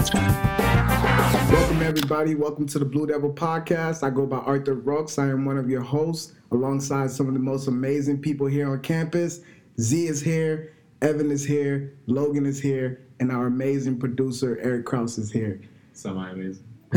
[0.00, 2.34] Welcome, everybody.
[2.34, 4.02] Welcome to the Blue Devil Podcast.
[4.02, 5.18] I go by Arthur Rooks.
[5.18, 8.80] I am one of your hosts, alongside some of the most amazing people here on
[8.80, 9.42] campus.
[9.78, 15.18] Z is here, Evan is here, Logan is here, and our amazing producer, Eric Kraus,
[15.18, 15.60] is here.
[15.92, 16.64] Semi amazing.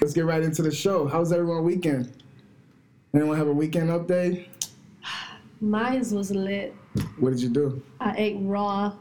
[0.00, 1.08] Let's get right into the show.
[1.08, 2.22] How's everyone weekend?
[3.12, 4.46] Anyone have a weekend update?
[5.60, 6.72] Mine was lit.
[7.18, 7.82] What did you do?
[7.98, 8.92] I ate raw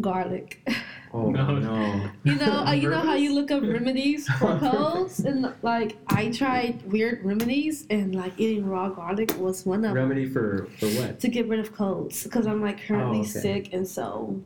[0.00, 0.68] garlic.
[1.12, 1.58] Oh No.
[1.58, 2.10] no.
[2.24, 6.30] You know, uh, you know how you look up remedies for colds, and like I
[6.30, 10.86] tried weird remedies, and like eating raw garlic was one of them Remedy for for
[10.88, 11.20] what?
[11.20, 13.28] to get rid of colds because I'm like currently Oh, okay.
[13.40, 14.40] sick, and so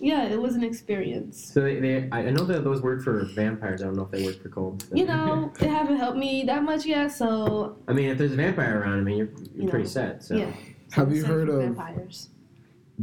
[0.00, 1.52] yeah, it was an experience.
[1.54, 3.82] So they, they I I know that those work for vampires.
[3.82, 4.86] I don't know if they work for colds.
[4.92, 8.36] You know, they haven't helped me that much yet, so I mean, if there's a
[8.36, 10.22] vampire around, I mean, you're, you're You pretty know, set.
[10.24, 10.36] So.
[10.36, 10.52] yeah.
[10.92, 12.28] Have you heard of vampires?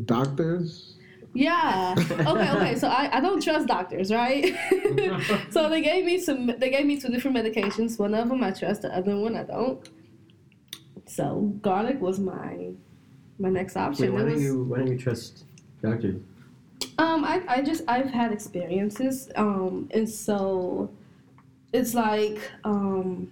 [0.06, 0.89] doctors?
[1.34, 1.96] Yeah.
[1.98, 2.52] Okay.
[2.52, 2.76] Okay.
[2.76, 4.56] So I, I don't trust doctors, right?
[5.52, 6.48] so they gave me some.
[6.58, 8.00] They gave me two different medications.
[8.00, 8.82] One of them I trust.
[8.82, 9.88] The other one I don't.
[11.06, 12.72] So garlic was my
[13.38, 14.14] my next option.
[14.14, 15.46] Wait, why don't you why don't you trust
[15.82, 16.22] doctors?
[17.00, 20.90] um, I, I just I've had experiences, um, and so
[21.72, 23.32] it's like um,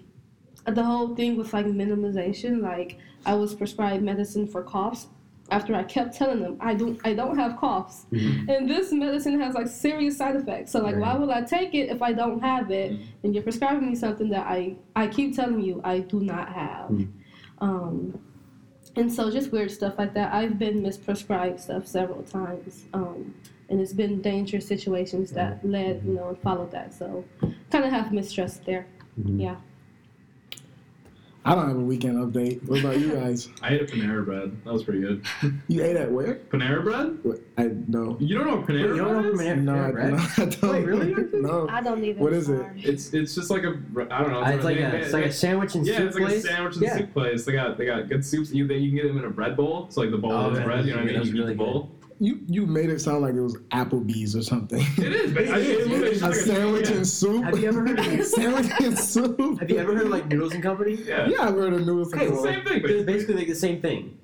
[0.65, 2.61] the whole thing with like minimization.
[2.61, 5.07] Like I was prescribed medicine for coughs
[5.51, 8.49] after I kept telling them I don't I don't have coughs, Mhm.
[8.49, 10.71] and this medicine has like serious side effects.
[10.71, 12.99] So like, why would I take it if I don't have it?
[13.23, 16.89] And you're prescribing me something that I I keep telling you I do not have.
[16.89, 17.07] Mm.
[17.59, 18.19] Um,
[18.95, 20.33] and so just weird stuff like that.
[20.33, 22.85] I've been misprescribed stuff several times.
[22.93, 23.33] Um,
[23.69, 26.93] and it's been dangerous situations that led, you know, and followed that.
[26.93, 27.23] So
[27.71, 28.87] kind of have mistrust there.
[29.21, 29.41] Mhm.
[29.41, 29.55] Yeah.
[31.47, 32.61] I don't have a weekend update.
[32.67, 33.47] What about you guys?
[33.61, 34.51] I ate a Panera bread.
[34.65, 35.25] That was pretty good.
[35.69, 36.35] You ate at where?
[36.49, 37.17] Panera bread?
[37.23, 37.39] What?
[37.57, 38.17] I no.
[38.19, 39.39] You don't know what Panera Wait, you don't bread know is?
[39.41, 40.11] Panera- No, I, bread?
[40.13, 40.71] no, I don't.
[40.73, 41.41] Wait, really?
[41.41, 41.67] no.
[41.69, 42.21] I don't even.
[42.21, 42.57] What is it?
[42.59, 42.81] sorry.
[42.83, 43.79] It's it's just like a
[44.11, 44.41] I don't know.
[44.43, 45.95] Uh, it's like they- a they- it's like a sandwich and soup place.
[45.95, 46.43] yeah, soup it's like place.
[46.43, 46.97] a sandwich and Yeah.
[46.97, 47.45] soup place.
[47.45, 48.51] They got they got good soups.
[48.51, 49.87] You they, you can get them in a bread bowl.
[49.89, 50.85] So like the bowl Oh, is that bread.
[50.85, 51.13] You know what I mean?
[51.15, 51.91] That was You eat really the bowl.
[52.19, 54.81] You you made it sound like it was Applebee's or something.
[54.97, 55.33] It is.
[55.33, 56.95] But I, it, it's a like sandwich yeah.
[56.97, 57.43] and soup.
[57.43, 59.59] Have you ever heard of sandwich and soup?
[59.59, 60.95] Have you ever heard of like Noodles and Company?
[60.95, 61.27] Yeah.
[61.27, 62.13] Yeah, I've heard of noodles.
[62.13, 63.13] Okay, and It's well, the same thing, It's basically.
[63.13, 64.17] basically like the same thing.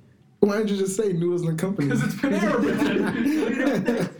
[0.43, 1.87] Why didn't you just say noodles and company?
[1.87, 2.59] Because it's Panera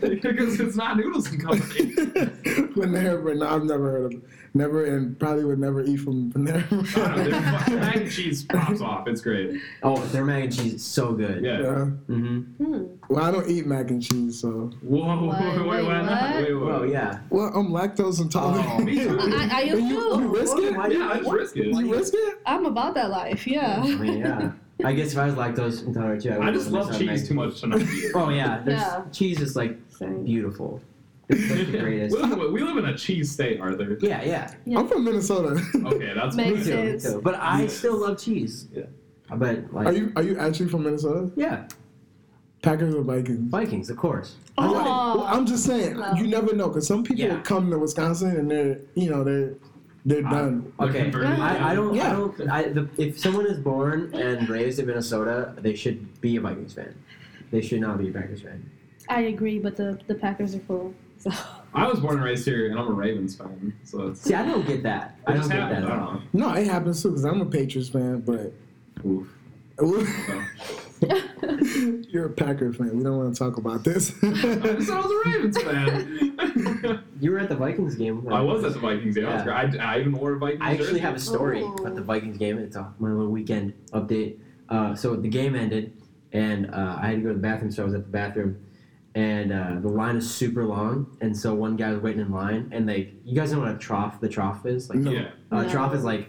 [0.22, 1.92] because it's not noodles and company.
[1.94, 3.36] Panera bread.
[3.36, 4.12] No, I've never heard of.
[4.12, 4.22] It.
[4.54, 6.64] Never and probably would never eat from Panera.
[6.96, 7.26] I bread.
[7.66, 9.06] their mac and cheese pops off.
[9.06, 9.60] It's great.
[9.82, 11.44] Oh, their mac and cheese is so good.
[11.44, 11.58] Yeah.
[11.60, 11.68] Yeah.
[12.08, 12.38] Mm-hmm.
[12.64, 12.84] Hmm.
[13.10, 14.70] Well, I don't eat mac and cheese, so.
[14.80, 15.40] Whoa, What?
[15.42, 16.22] wait, wait, Wait, why not?
[16.22, 16.34] what?
[16.36, 17.18] Wait, wait, Well, yeah.
[17.28, 18.66] Well, I'm lactose intolerant.
[18.70, 19.18] Oh, me too.
[19.20, 20.72] I, I am you, you risk it?
[20.72, 20.80] Yeah,
[21.10, 21.66] I just risk it.
[21.66, 22.38] You risk it?
[22.46, 23.46] I'm about that life.
[23.46, 23.82] Yeah.
[23.82, 24.52] I mean, yeah.
[24.82, 27.28] I guess if I was lactose intolerant too, I, I wouldn't just love cheese mac
[27.28, 28.12] too much to not eat it.
[28.14, 29.04] Oh yeah, there's Yeah.
[29.12, 30.24] cheese is like Same.
[30.24, 30.80] beautiful.
[31.28, 32.16] It's like the greatest.
[32.20, 33.96] we, live, we live in a cheese state, Arthur.
[34.00, 34.52] Yeah, yeah.
[34.66, 34.78] Yeah.
[34.80, 35.62] I'm from Minnesota.
[35.86, 37.04] Okay, that's Makes Me too, me sense.
[37.04, 37.20] too.
[37.22, 37.68] But I Yeah.
[37.68, 38.66] still love cheese.
[38.74, 38.82] Yeah.
[39.34, 41.30] But like, Are you are you actually from Minnesota?
[41.36, 41.66] yeah,
[42.62, 43.50] Packers or Vikings?
[43.50, 44.36] Vikings, of course.
[44.58, 44.72] I'm, Oh.
[45.18, 46.14] well, I'm just saying, oh.
[46.16, 47.40] you never know, because some people Yeah.
[47.40, 49.54] come to Wisconsin and they're, you know, they're
[50.04, 50.72] they're done.
[50.78, 51.12] They're Okay.
[51.26, 52.08] I, I don't, Yeah.
[52.08, 52.50] I don't.
[52.50, 56.74] I, the, if someone is born and raised in Minnesota, they should be a Vikings
[56.74, 56.94] fan.
[57.50, 58.70] They should not be a Packers fan.
[59.08, 60.94] I agree, but the the Packers are cool.
[61.18, 61.30] So.
[61.74, 64.22] I was born and raised here, and I'm a Ravens fan, so it's.
[64.22, 65.18] See, I don't get that.
[65.26, 65.82] I don't just get that.
[65.84, 66.22] At all.
[66.32, 68.52] No, it happens too, because I'm a Patriots fan, but
[69.04, 69.28] Oof.
[72.10, 72.96] you're a Packer fan.
[72.96, 74.12] We don't want to talk about this.
[74.22, 77.00] I I was a Ravens fan.
[77.20, 78.26] You were at the Vikings game.
[78.30, 79.26] I was at the Vikings game.
[79.26, 79.66] I, was Yeah.
[79.70, 79.80] great.
[79.80, 80.98] I, I even wore a Vikings I actually jersey.
[81.00, 81.72] have a story Oh.
[81.74, 82.58] about the Vikings game.
[82.58, 84.38] It's a, my little weekend update.
[84.68, 85.96] Uh, so the game ended,
[86.32, 88.58] and uh, I had to go to the bathroom, so I was at the bathroom,
[89.14, 92.68] and uh, the line is super long, and so one guy was waiting in line,
[92.72, 94.90] and they, you guys know what a trough, the trough is?
[94.90, 95.10] Like, No.
[95.10, 95.30] Yeah.
[95.50, 95.66] No.
[95.68, 96.28] trough is like,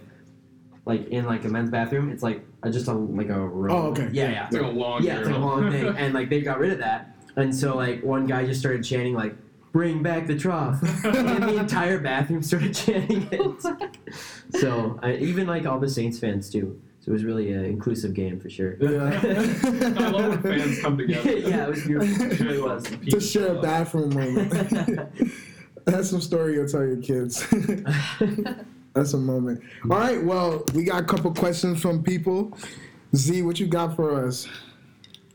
[0.86, 2.10] like in like a men's bathroom.
[2.12, 3.72] It's like uh, just a like a row.
[3.74, 4.10] Oh, okay.
[4.12, 4.46] Yeah, yeah.
[4.48, 6.74] It's like a long Yeah, it's like a long thing, and like they got rid
[6.74, 9.36] of that, and so like one guy just started chanting like,
[9.72, 13.98] "Bring back the trough," and the entire bathroom started chanting it.
[14.60, 16.80] So I, even like all the Saints fans too.
[17.02, 18.78] So it was really an inclusive game for sure.
[18.80, 19.20] Yeah.
[19.22, 21.34] I love when fans come together.
[21.34, 22.26] yeah, it was beautiful.
[22.32, 22.84] It really was.
[23.10, 25.12] to share a bathroom moment.
[25.86, 27.46] That's some story you'll tell your kids.
[28.96, 29.62] That's a moment.
[29.84, 32.58] All right, well, we got a couple questions from people.
[33.14, 34.48] Z, what you got for us?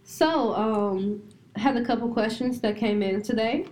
[0.04, 1.22] So, um,
[1.56, 3.66] had a couple questions that came in today.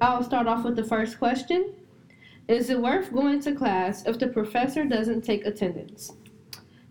[0.00, 1.74] I'll start off with the first question.
[2.48, 6.12] Is it worth going to class if the professor doesn't take attendance?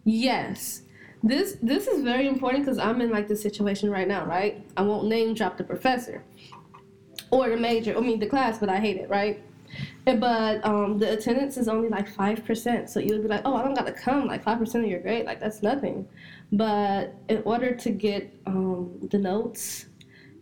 [0.06, 0.83] Yes.
[1.24, 4.63] This this is very important because I'm in like the situation right now, right?
[4.78, 6.24] I won't name drop the professor.
[7.31, 7.98] or the major.
[7.98, 9.44] I mean the class, but I hate it, right?
[10.19, 13.63] But um, the attendance is only like five percent, so you'd be like, "Oh, I
[13.63, 16.07] don't gotta come." Like five percent of your grade, like that's nothing.
[16.52, 19.88] But in order to get um, the notes,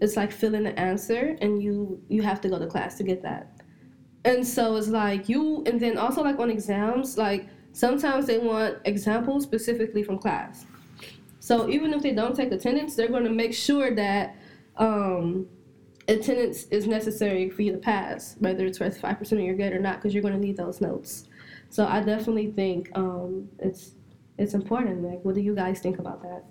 [0.01, 3.04] it's like fill in the answer, and you you have to go to class to
[3.04, 3.62] get that.
[4.25, 8.80] And so it's like you, and then also like on exams, like sometimes they want
[8.83, 10.65] examples specifically from class.
[11.39, 14.38] So even if they don't take attendance, they're going to make sure that
[14.77, 15.48] um,
[16.07, 19.73] attendance is necessary for you to pass, whether it's worth five percent of your grade
[19.73, 21.27] or not, because you're going to need those notes.
[21.69, 23.91] So I definitely think um, it's
[24.38, 25.03] it's important.
[25.03, 26.44] Like, what do you guys think about that?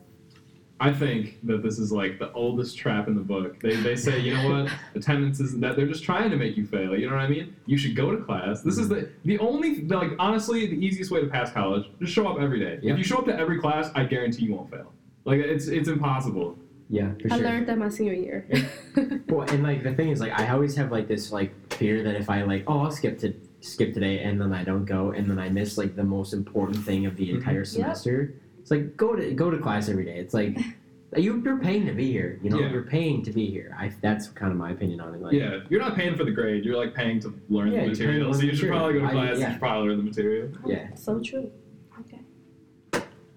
[0.81, 3.61] I think that this is like the oldest trap in the book.
[3.61, 5.77] They, they say, you know what, attendance isn't that.
[5.77, 6.99] They're just trying to make you fail.
[6.99, 7.55] You know what I mean?
[7.67, 8.63] You should go to class.
[8.63, 11.89] This is the the only the, like honestly the easiest way to pass college.
[12.01, 12.81] Just show up every day.
[12.83, 12.95] Yeah.
[12.95, 14.93] If you show up to every class, I guarantee you won't fail.
[15.25, 16.59] Like it's it's impossible.
[16.93, 17.47] Yeah, for I sure.
[17.47, 18.47] learned that my senior year.
[19.29, 22.15] Well, and like the thing is, like I always have like this like fear that
[22.17, 25.29] if I like, oh, I'll skip to skip today, and then I don't go, and
[25.31, 27.37] then I miss like the most important thing of the Mhm.
[27.37, 28.35] entire semester.
[28.61, 30.19] It's like go to go to class every day.
[30.19, 30.59] It's like
[31.17, 32.39] you you're paying to be here.
[32.43, 32.71] You know, Yeah.
[32.73, 33.75] you're paying to be here.
[33.81, 35.23] I that's kind of my opinion on it.
[35.23, 36.63] Like, yeah, you're not paying for the grade.
[36.67, 38.31] You're like paying to learn Yeah, the you're paying to material.
[38.33, 38.79] learn So you should material.
[38.79, 39.39] probably go to I- class.
[39.39, 39.47] yeah.
[39.47, 40.49] You should probably learn the material.
[40.67, 40.95] Yeah.
[40.95, 41.51] So true.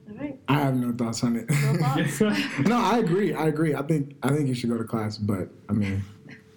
[0.10, 0.18] Okay.
[0.20, 0.40] All right.
[0.48, 1.50] I have no thoughts on it.
[1.50, 2.20] No thoughts?
[2.66, 3.34] no, I agree.
[3.34, 3.74] I agree.
[3.76, 6.04] I think I think you should go to class, but I mean,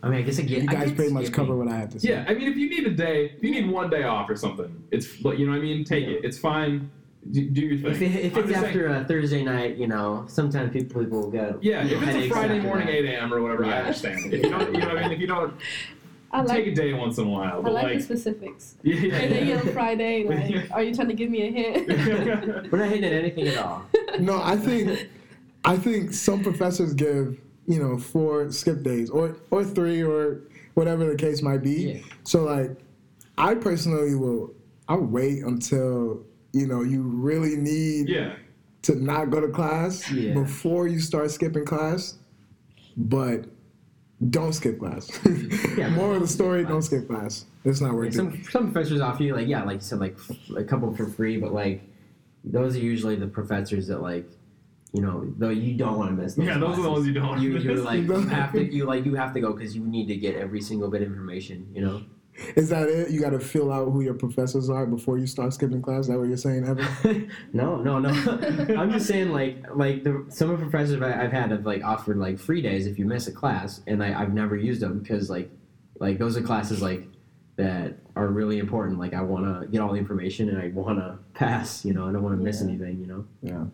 [0.03, 0.63] I mean, I guess I get.
[0.63, 1.47] you guys get pretty much skipping.
[1.47, 2.11] cover what I have to say.
[2.11, 4.37] Yeah, I mean, if you need a day, if you need one day off or
[4.37, 5.85] something, it's like you know what I mean.
[5.85, 6.25] Take it.
[6.25, 6.91] It's fine.
[7.31, 7.91] Do, do your thing.
[7.91, 11.21] If, it, if it's just saying- after a Thursday night, you know, sometimes people people
[11.23, 11.59] will go.
[11.61, 12.95] yeah, if it's a Friday morning that.
[12.95, 13.35] 8 a.m.
[13.35, 14.33] or whatever, I understand.
[14.33, 15.13] If you don't, you know what I mean.
[15.13, 15.55] If you don't
[16.31, 18.77] I like take a day once in a while, I but like, like, the specifics.
[18.83, 19.57] yeah, yeah, yeah.
[19.61, 21.89] on Friday, like, are you trying to give me a hint?
[22.73, 23.87] We're not hitting at anything at all.
[24.19, 25.09] No, I think
[25.65, 30.43] I think some professors give you know four skip days or or three or
[30.75, 31.73] whatever the case might be.
[31.73, 32.01] Yeah.
[32.25, 32.77] So like,
[33.37, 34.55] I personally will
[34.89, 38.35] I'll wait until you know you really need yeah.
[38.83, 40.35] to not go to class Yeah.
[40.35, 42.19] before you start skipping class,
[42.97, 43.47] but
[44.31, 45.11] don't skip class.
[45.77, 47.45] Yeah, More of the story: don't skip class.
[47.65, 48.15] It's not worth it.
[48.15, 50.17] some some professors offer you like yeah, like you said, like
[50.57, 51.83] a couple for free, but like
[52.45, 54.29] those are usually the professors that like
[54.93, 56.35] you know though you don't want to miss.
[56.35, 57.65] Those Yeah, those are the ones you don't You miss.
[57.65, 60.17] you're like you have to you like you have to go because you need to
[60.17, 61.69] get every single bit of information.
[61.73, 62.03] You know.
[62.55, 63.11] Is that it?
[63.11, 66.03] You got to fill out who your professors are before you start skipping class.
[66.03, 67.31] Is that what you're saying, Evan?
[67.53, 68.11] no, no, no.
[68.79, 71.83] I'm just saying, like, like the some of the professors I- I've had have like
[71.83, 75.01] offered like free days if you miss a class, and I, I've never used them
[75.01, 75.51] because like,
[75.99, 77.09] like those are classes like
[77.57, 79.01] that are really important.
[79.01, 81.85] Like I want to get all the information and I want to pass.
[81.85, 82.69] You know, I don't want to miss Yeah.
[82.69, 83.01] anything.
[83.01, 83.25] You know.
[83.43, 83.65] Yeah.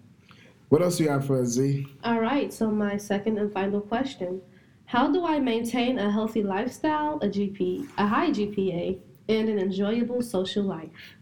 [0.71, 1.87] What else do you have for us, Z?
[2.03, 4.41] All right, so my second and final question.
[4.95, 8.97] How do I maintain a healthy lifestyle, a GP, a high GPA,
[9.29, 11.17] and an enjoyable social life?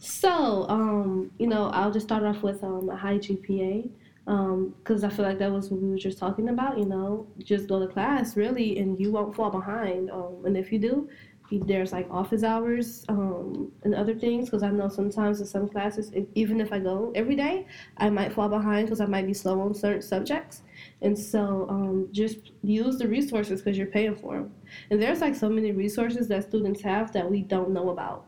[0.00, 3.88] So, um, you know, I'll just start off with um, a high GPA
[4.24, 6.78] because I feel like that was what we were just talking about.
[6.78, 10.10] You know, just go to class really, and you won't fall behind.
[10.10, 11.08] Um, and if you do,
[11.52, 16.12] there's like office hours um, and other things because I know sometimes in some classes,
[16.12, 17.68] e- even if I go every day,
[17.98, 20.62] I might fall behind because I might be slow on certain subjects.
[21.02, 24.52] And so um, just use the resources because you're paying for them.
[24.90, 28.26] And there's like so many resources that students have that we don't know about.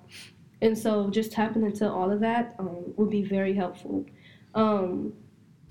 [0.60, 4.04] And so just tapping into all of that um, would be very helpful.
[4.54, 5.12] Um,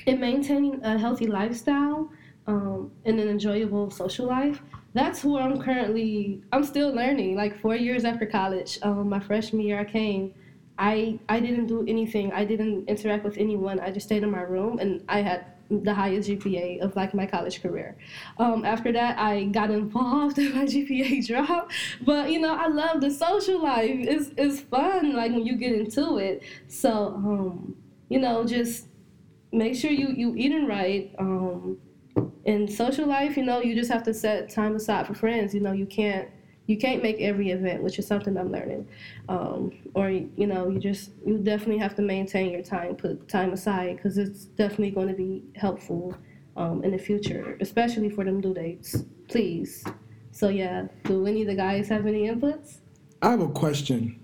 [0.06, 2.10] in maintaining a healthy lifestyle
[2.48, 4.62] um, and an enjoyable social life,
[4.94, 7.36] that's where I'm currently, I'm still learning.
[7.36, 10.34] Like four years after college, um, my freshman year I came,
[10.80, 12.32] I, I didn't do anything.
[12.32, 13.80] I didn't interact with anyone.
[13.80, 17.26] I just stayed in my room and I had the highest GPA of like my
[17.26, 17.98] college career.
[18.38, 21.74] Um, after that, I got involved and my GPA dropped.
[22.02, 23.90] But you know, I love the social life.
[23.92, 26.44] It's it's fun like when you get into it.
[26.68, 27.76] So um,
[28.10, 28.88] you know, just
[29.52, 31.14] make sure you you eating right.
[31.20, 31.80] Um,
[32.46, 35.54] in social life, you know, you just have to set time aside for friends.
[35.54, 36.30] You know, you can't
[36.68, 38.88] you can't make every event, which is something I'm learning.
[39.30, 43.54] Um, or you know, you just you definitely have to maintain your time, put time
[43.54, 46.16] aside because it's definitely going to be helpful
[46.58, 49.04] um, in the future, especially for them due dates.
[49.30, 49.84] Please.
[50.32, 52.80] So yeah, do any of the guys have any inputs?
[53.22, 54.20] I have a question.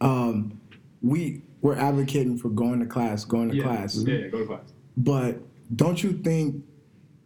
[0.00, 0.60] Um,
[1.00, 3.62] we we're advocating for going to class, going to yeah.
[3.64, 4.72] class, Yeah, yeah, go to class.
[4.96, 5.38] but
[5.74, 6.64] don't you think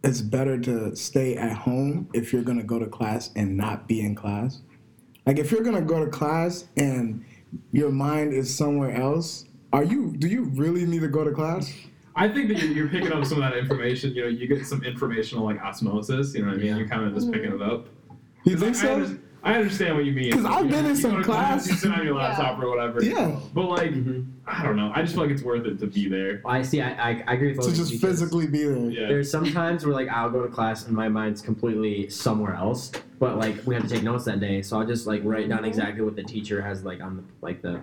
[0.03, 4.01] it's better to stay at home if you're gonna go to class and not be
[4.01, 4.61] in class?
[5.25, 7.23] Like if you're gonna go to class and
[7.71, 10.15] your mind is somewhere else, are you?
[10.17, 11.73] Do you really need to go to class?
[12.15, 14.13] I think that you're, picking up some of that information.
[14.13, 16.35] You know, you get some informational like osmosis.
[16.35, 16.77] You know what I mean?
[16.77, 17.87] You're kind of just picking it up.
[18.43, 19.17] You think so?
[19.43, 20.31] Under- I understand what you mean.
[20.31, 22.21] 'Cause I've been in some go to class, class- You sit on your Yeah.
[22.29, 23.03] laptop or whatever.
[23.03, 23.35] Yeah.
[23.53, 24.25] But like, Mhm.
[24.47, 24.91] I don't know.
[24.95, 26.41] I just feel like it's worth it to be there.
[26.45, 26.81] I see.
[26.81, 28.77] I, I, I agree with both To of just because physically be there.
[28.89, 29.07] Yeah.
[29.07, 32.91] There's some times where like I'll go to class and my mind's completely somewhere else,
[33.19, 35.65] but like we have to take notes that day, so I'll just like write down
[35.65, 37.79] exactly what the teacher has like on the like the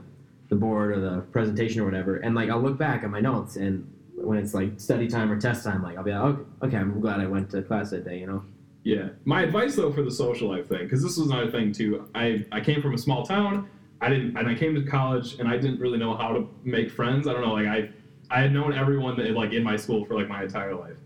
[0.49, 3.57] the board or the presentation or whatever, and like I'll look back at my notes
[3.57, 3.87] and
[4.17, 7.01] when it's like study time or test time, like I'll be like, okay, okay, I'm
[7.01, 8.43] glad I went to class that day, you know.
[8.83, 9.11] Yeah.
[9.25, 12.09] My advice though for the social life thing, because this was another thing too.
[12.15, 13.69] I I came from a small town.
[14.01, 16.91] I didn't, and I came to college, and I didn't really know how to make
[16.91, 17.29] friends.
[17.29, 17.91] I don't know, like I,
[18.31, 20.97] I had known everyone that like in my school for like my entire life,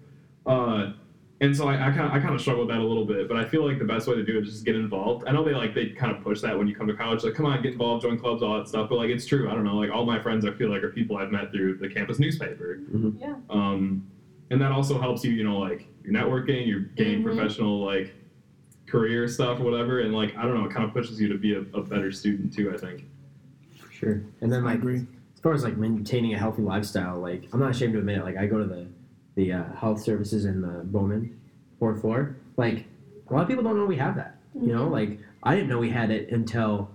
[0.47, 0.93] uh,
[1.41, 3.27] and so I, I kind of I kind of struggled with that a little bit.
[3.27, 5.25] But I feel like the best way to do it is just get involved.
[5.27, 7.35] I know they like they kind of push that when you come to college, like
[7.35, 8.89] come on, get involved, join clubs, all that stuff.
[8.89, 9.51] But like it's true.
[9.51, 11.79] I don't know, like all my friends, I feel like are people I've met through
[11.79, 12.79] the campus newspaper.
[13.19, 13.35] Yeah.
[13.51, 14.07] Um,
[14.51, 17.25] and that also helps you, you know, like you're networking, you're gaining Mhm.
[17.25, 18.15] professional like
[18.87, 21.39] career stuff or whatever, and like I don't know, it kind of pushes you to
[21.39, 22.73] be a, a better student too.
[22.73, 23.05] I think.
[23.77, 24.23] For sure.
[24.41, 25.07] And then I like agree.
[25.35, 28.25] as far as like maintaining a healthy lifestyle, like I'm not ashamed to admit it.
[28.25, 28.87] Like I go to the
[29.37, 31.37] the uh, health services in the Bowman
[31.79, 32.37] fourth floor.
[32.57, 32.85] Like
[33.29, 34.37] a lot of people don't know we have that.
[34.55, 36.91] You know, like I didn't know we had it until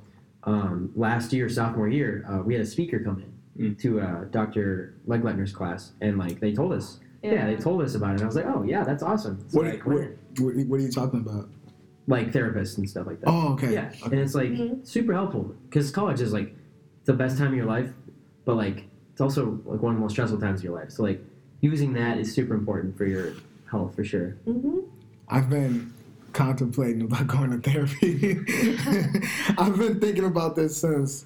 [0.46, 2.24] um, last year, sophomore year.
[2.30, 3.30] Uh, we had a speaker come in
[3.60, 3.78] Mm.
[3.80, 4.94] to uh, Dr.
[5.06, 7.00] Legletner's class, and like they told us.
[7.22, 7.46] Yeah.
[7.48, 8.14] they told us about it.
[8.16, 9.44] And I was like, oh yeah, that's awesome.
[9.50, 11.50] So, What, like, what, we're- what, what are you talking about?
[12.08, 13.30] like therapists and stuff like that.
[13.30, 13.72] Oh, okay.
[13.72, 14.84] Yeah, and it's like Mhm.
[14.88, 16.56] super helpful because college is like
[17.06, 17.92] the best time of your life,
[18.46, 20.90] but like it's also like one of the most stressful times of your life.
[20.90, 21.24] So like
[21.62, 23.34] using that is super important for your
[23.70, 24.38] health for sure.
[24.48, 24.80] Mm-hmm.
[25.28, 25.94] I've been
[26.34, 28.40] contemplating about going to therapy.
[29.60, 31.26] I've been thinking about this since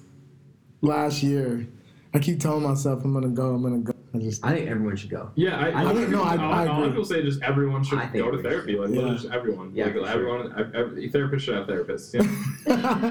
[0.82, 1.66] last year.
[2.12, 3.54] I keep telling myself I'm gonna go.
[3.54, 3.93] I'm gonna go.
[4.14, 5.30] I just I think everyone should go.
[5.34, 6.84] Yeah, I, I I, think- no, I- I a lot agree.
[6.84, 8.76] of people say just everyone should I think go to everyone therapy.
[8.76, 9.12] Like Yeah.
[9.14, 9.72] just everyone.
[9.74, 10.08] Yeah, like for sure.
[10.08, 12.14] everyone, ev- every, therapists should have therapists.
[12.14, 13.10] Yeah.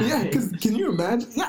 [0.06, 1.28] yeah, because can you imagine?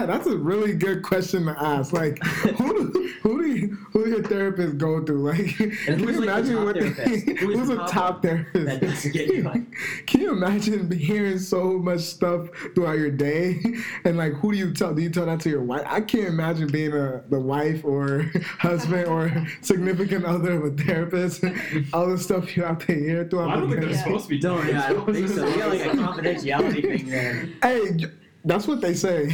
[0.00, 1.92] Yeah, that's a really good question to ask.
[1.92, 5.30] Like, who do, who do you, who do your therapists go through?
[5.30, 6.88] Like, can who's, you like, imagine top what they.
[7.34, 8.66] Who is who's the a top top therapist?
[8.66, 9.62] that doesn't get you, like-
[10.06, 13.60] Can you imagine hearing so much stuff throughout your day?
[14.04, 14.94] And like, who do you tell?
[14.94, 15.82] Do you tell that to your wife?
[15.86, 21.44] I can't imagine being a the wife or husband or significant other of a therapist.
[21.92, 23.86] All the stuff you have to hear throughout Well, I don't the think day.
[23.88, 24.02] they're Yeah.
[24.04, 24.38] supposed to be.
[24.38, 25.44] Don't, yeah, I don't think so.
[25.44, 27.48] We got like a supposed to- confidentiality thing there.
[27.62, 28.06] Hey,
[28.44, 29.28] that's what they say.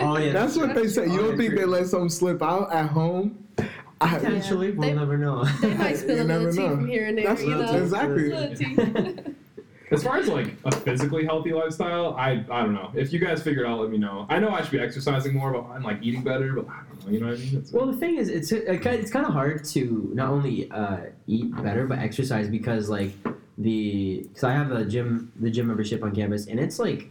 [0.00, 1.06] Oh yeah, That's what they say.
[1.06, 3.42] You Oh, don't think they let something slip out at home?
[3.98, 5.44] I, Potentially, we'll They- never know.
[5.62, 6.76] They might spill a little tea know.
[6.76, 7.76] from here and there, That's you know.
[7.76, 9.34] exactly.
[9.90, 9.94] Little tea.
[9.94, 12.90] As far as like a physically healthy lifestyle, I I don't know.
[12.94, 14.26] If you guys figure it out, let me know.
[14.28, 17.06] I know I should be exercising more, but I'm like eating better, but I don't
[17.06, 17.12] know.
[17.12, 17.56] You know what I mean?
[17.58, 21.54] It's, Well, the thing is, it's it's kind of hard to not only uh, eat
[21.62, 23.12] better but exercise because like
[23.58, 27.08] the because I have the gym the gym membership on campus and it's like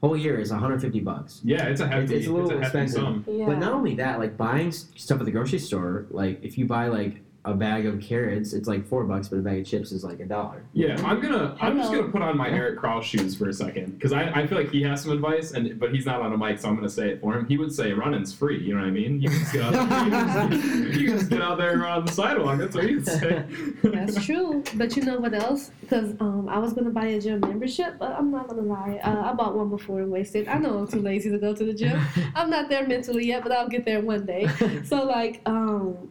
[0.00, 1.40] whole year is 150 bucks.
[1.44, 2.04] yeah, it's a hefty.
[2.16, 3.24] It's- it's a little hefty expensive.
[3.28, 3.46] yeah.
[3.46, 6.88] But not only that, like buying stuff at the grocery store, like if you buy
[6.88, 10.04] like a bag of carrots, it's like four bucks, but a bag of chips is
[10.04, 10.64] like a dollar.
[10.72, 11.56] Yeah, I'm gonna.
[11.60, 14.46] I'm just gonna put on my Eric Krause shoes for a second because I, I
[14.46, 16.76] feel like he has some advice, and but he's not on a mic, so I'm
[16.76, 17.46] gonna say it for him.
[17.46, 18.62] He would say running's free.
[18.62, 19.20] You know what I mean?
[19.20, 21.80] You can just get out, you can just, you can just get out there and
[21.80, 22.58] run on the sidewalk.
[22.58, 23.44] That's what he'd say.
[23.82, 24.62] That's true.
[24.74, 25.70] But you know what else?
[25.80, 28.68] Because um, I was going to buy a gym membership, but I'm not going to
[28.68, 29.00] lie.
[29.02, 30.48] Uh, I bought one before and wasted.
[30.48, 32.00] I know I'm too lazy to go to the gym.
[32.34, 34.46] I'm not there mentally yet, but I'll get there one day.
[34.84, 36.10] So, like, um,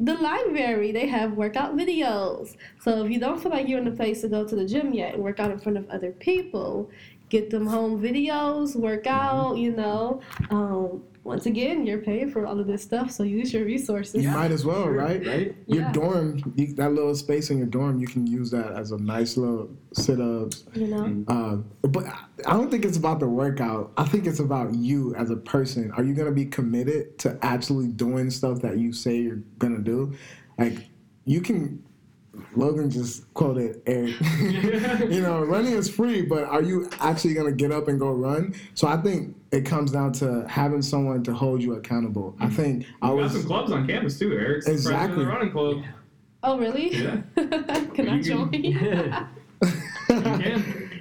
[0.00, 2.56] the library, they have workout videos.
[2.80, 4.92] So, if you don't feel like you're in a place to go to the gym
[4.94, 6.90] yet and work out in front of other people,
[7.28, 10.20] get them home videos, work out, you know.
[10.50, 14.22] Um, once again, you're paying for all of this stuff, so use your resources.
[14.24, 15.24] You might as well, Sure, right?
[15.26, 15.54] Right?
[15.66, 15.92] Your Yeah.
[15.92, 19.36] dorm, you, that little space in your dorm, you can use that as a nice
[19.36, 20.64] little sit ups.
[20.74, 21.04] You know?
[21.28, 23.92] Um, but I- I don't think it's about the workout.
[23.98, 25.90] I think it's about you as a person.
[25.92, 30.12] Are you gonna be committed to actually doing stuff that you say you're gonna do?
[30.58, 30.88] Like
[31.26, 31.82] you can.
[32.56, 34.14] Logan just quoted Eric.
[35.10, 38.54] you know, running is free, but are you actually gonna get up and go run?
[38.74, 42.36] So I think it comes down to having someone to hold you accountable.
[42.38, 42.54] I mm-hmm.
[42.54, 44.32] think I We got some clubs on campus too.
[44.32, 45.24] Eric's the Exactly.
[45.24, 45.82] the running club.
[46.42, 46.94] Oh, really?
[46.94, 47.20] Yeah.
[47.36, 48.50] Can I You join?
[48.50, 49.28] can- You can.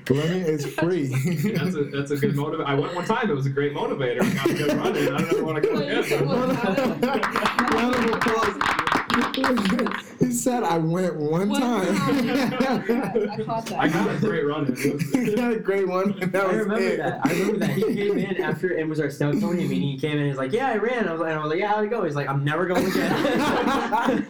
[0.10, 1.08] running is free.
[1.54, 2.66] That's a that's a good motivator.
[2.66, 3.30] I went one time.
[3.30, 4.22] It was a great motivator.
[4.22, 5.14] I got good running.
[5.14, 6.28] I don't ever want to go again.
[7.72, 8.80] Round of applause.
[10.20, 11.96] He said I went one, One time.
[11.96, 12.30] time.
[13.32, 13.80] I caught that.
[13.80, 15.00] I got a great run in.
[15.26, 16.12] he had a great one.
[16.22, 16.98] And that I was remember it.
[16.98, 17.22] that.
[17.26, 17.70] I remember that.
[17.72, 19.82] He came in after and was our Stoutonia meeting.
[19.82, 21.08] He came in and he's like, Yeah, I ran.
[21.08, 22.04] I was like, I was like, Yeah, how'd it go?
[22.04, 24.28] He's like, I'm never going again.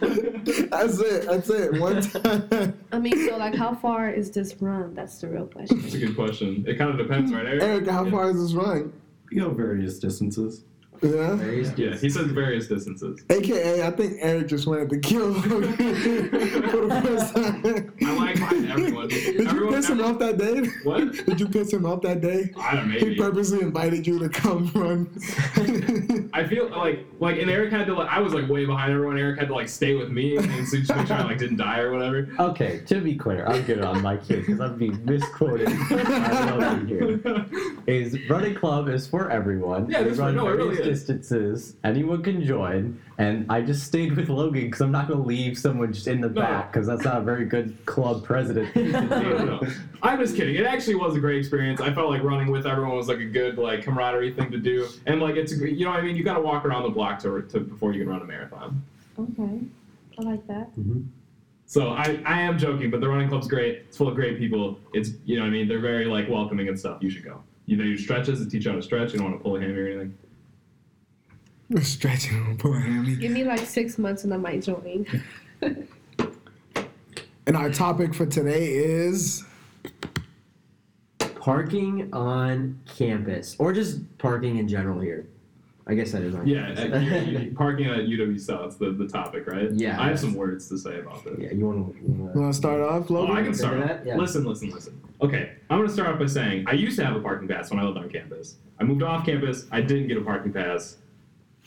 [0.70, 1.26] That's it.
[1.26, 1.80] That's it.
[1.80, 2.78] One time.
[2.92, 4.94] I mean, so like, how far is this run?
[4.94, 5.82] That's the real question.
[5.82, 6.64] That's a good question.
[6.66, 7.62] It kind of depends, right, Eric?
[7.62, 8.10] Eric, how Yeah.
[8.10, 8.92] far is this run?
[9.30, 10.64] We go various distances.
[11.02, 11.34] Yeah.
[11.36, 13.22] Very Yeah, he says various distances.
[13.30, 15.72] AKA, I think Eric just wanted to kill Logan
[16.68, 17.92] for the first time.
[18.04, 19.08] I like mine, everyone.
[19.08, 20.66] Did you Everyone- piss him off that day?
[20.84, 21.12] What?
[21.24, 22.50] Did you piss him off that day?
[22.58, 25.08] I don't know, He purposely invited you to come run.
[26.34, 29.18] I feel like like and Eric had to like I was like way behind everyone.
[29.18, 31.56] Eric had to like stay with me and so just make sure I like didn't
[31.56, 32.28] die or whatever.
[32.38, 35.66] Okay, to be clear, I'm good on my kid because I'm being misquoted.
[35.88, 37.46] by Logan here.
[37.86, 39.90] Is running club is for everyone.
[39.90, 40.26] Yeah, we that's right.
[40.26, 40.89] run No, it really is.
[40.90, 41.76] Distances.
[41.84, 45.56] Anyone can join, and I just stayed with Logan because I'm not going to leave
[45.56, 46.40] someone just in the No.
[46.40, 48.74] back because that's not a very good club president.
[48.90, 49.60] No, no, no.
[50.02, 50.56] I'm just kidding.
[50.56, 51.80] It actually was a great experience.
[51.80, 54.88] I felt like running with everyone was like a good like camaraderie thing to do,
[55.06, 56.16] and like it's a, you know what I mean.
[56.16, 58.82] You got to walk around the block to, to before you can run a marathon.
[59.18, 59.60] Okay,
[60.18, 60.68] I like that.
[60.76, 61.02] Mm-hmm.
[61.66, 63.84] So I, I am joking, but the running club's great.
[63.86, 64.78] It's full of great people.
[64.92, 65.68] It's you know what I mean.
[65.68, 66.98] They're very like welcoming and stuff.
[67.00, 67.42] You should go.
[67.66, 68.42] You know, you stretches.
[68.42, 69.12] They teach you how to stretch.
[69.12, 70.18] You don't want to pull a hammy or anything.
[71.82, 73.16] Stretching on poor hammy.
[73.16, 75.06] Give me like six months and I might join.
[77.46, 79.42] And our topic for today is
[81.36, 83.56] Parking on campus.
[83.58, 85.26] Or just parking in general here.
[85.86, 86.92] I guess that is on Yeah, campus.
[87.12, 88.78] at, you- you- parking at UW Stout.
[88.78, 89.70] The the topic, right?
[89.72, 91.38] Yeah, I have some words to say about this.
[91.40, 93.72] yeah, you wanna, you you wanna start off, Oh, I can start.
[93.74, 94.00] Remember off.
[94.04, 94.06] that?
[94.06, 94.16] Yeah.
[94.16, 95.00] Listen, listen, listen.
[95.22, 97.80] Okay, I'm gonna start off by saying I used to have a parking pass when
[97.80, 98.56] I lived on campus.
[98.78, 99.66] I moved off campus.
[99.72, 100.98] I didn't get a parking pass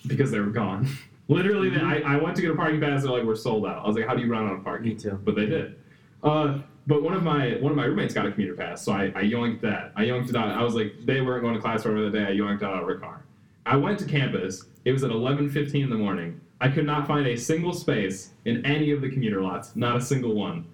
[0.08, 0.88] because they were gone.
[1.28, 3.04] Literally, they- I, I went to get a parking pass.
[3.04, 3.84] They're like, we're sold out.
[3.84, 4.90] I was like, how do you run out of parking?
[4.90, 5.20] Me too.
[5.24, 5.76] But they did.
[6.22, 9.06] Uh, but one of my one of my roommates got a commuter pass, so I,
[9.16, 9.94] I yoinked that.
[9.96, 10.50] I yoinked it out.
[10.50, 12.26] I was like, they weren't going to class for the other day.
[12.26, 13.24] I yoinked it out of her car.
[13.66, 14.64] I went to campus.
[14.84, 16.42] It was at 11:15 in the morning.
[16.60, 19.76] I could not find a single space in any of the commuter lots.
[19.78, 20.66] Not a single one.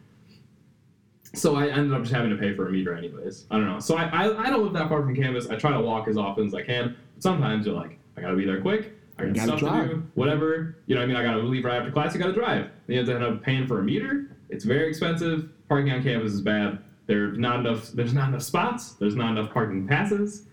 [1.35, 3.45] So I ended up just having to pay for a meter anyways.
[3.51, 3.79] I don't know.
[3.79, 5.47] So I, I, I don't live that far from campus.
[5.47, 6.95] I try to walk as often as I can.
[7.13, 8.93] But sometimes you're like, I gotta be there quick.
[9.19, 9.89] I got You gotta stuff to drive.
[9.89, 10.03] do.
[10.15, 10.77] Whatever.
[10.87, 11.15] You know what I mean?
[11.17, 12.13] I gotta leave right after class.
[12.13, 12.65] You gotta drive.
[12.87, 14.35] Then you have to end up paying for a meter.
[14.49, 15.49] It's very expensive.
[15.67, 16.79] Parking on campus is bad.
[17.05, 17.87] There's not enough.
[17.91, 18.93] There's not enough spots.
[18.93, 20.45] There's not enough parking passes.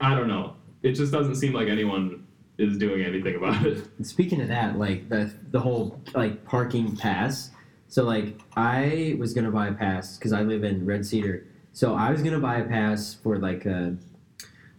[0.00, 0.54] I don't know.
[0.82, 2.24] It just doesn't seem like anyone
[2.58, 3.84] is doing anything about it.
[4.02, 7.50] Speaking of that, like the the whole like parking pass.
[7.88, 11.46] So like I was gonna buy a pass because I live in Red Cedar.
[11.72, 13.90] So I was gonna buy a pass for like uh,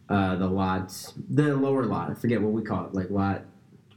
[0.09, 0.93] uh, the lot,
[1.29, 2.09] the lower lot.
[2.09, 3.43] I forget what we call it, like lot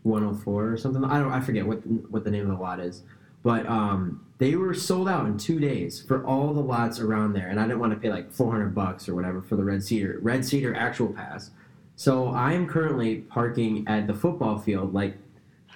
[0.03, 1.05] 104 or something.
[1.05, 1.33] I don't.
[1.33, 1.79] I forget what
[2.11, 3.03] what the name of the lot is.
[3.43, 7.49] But um, they were sold out in two days for all the lots around there,
[7.49, 10.19] and I didn't want to pay like 400 bucks or whatever for the Red Cedar
[10.21, 11.51] Red Cedar actual pass.
[11.97, 14.95] So I am currently parking at the football field.
[14.95, 15.17] Like,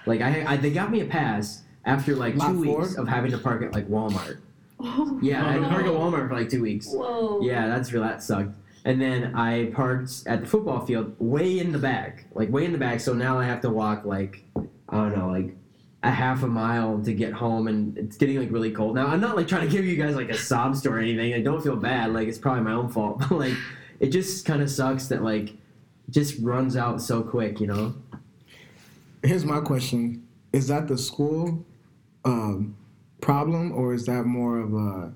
[0.05, 2.81] like I, I they got me a pass after like Lot two four?
[2.81, 4.39] weeks of having to park at like Walmart.
[4.79, 6.87] Oh, Yeah, I had to park at Walmart for like two weeks.
[6.91, 7.41] Whoa.
[7.41, 8.03] Yeah, that's real.
[8.03, 8.55] That sucked.
[8.85, 12.71] And then I parked at the football field way in the back, like way in
[12.71, 12.99] the back.
[12.99, 15.55] So now I have to walk like I don't know, like
[16.03, 18.93] a half a mile to get home, and it's getting like really cold.
[18.93, 21.33] Now I'm not like trying to give you guys like a sob story or anything.
[21.33, 22.13] I don't feel bad.
[22.13, 23.55] Like it's probably my own fault, but like
[23.99, 25.53] it just kind of sucks that like
[26.11, 27.95] just runs out so quick, you know.
[29.23, 31.65] Here's my question: Is that the school
[32.23, 32.77] um,
[33.19, 35.11] problem, or is that more of a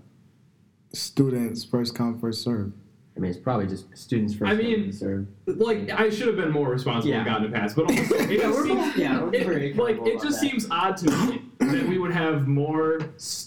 [0.91, 2.73] students first come first serve?
[3.19, 4.49] I mean, it's probably just students first.
[4.49, 5.27] I mean, come, serve.
[5.45, 7.33] Like I should have been more responsible and Yeah.
[7.33, 10.39] gotten a pass, but also it Yeah, just seems yeah, we're it- like it just
[10.39, 10.49] that.
[10.49, 13.01] seems odd to me that we would have more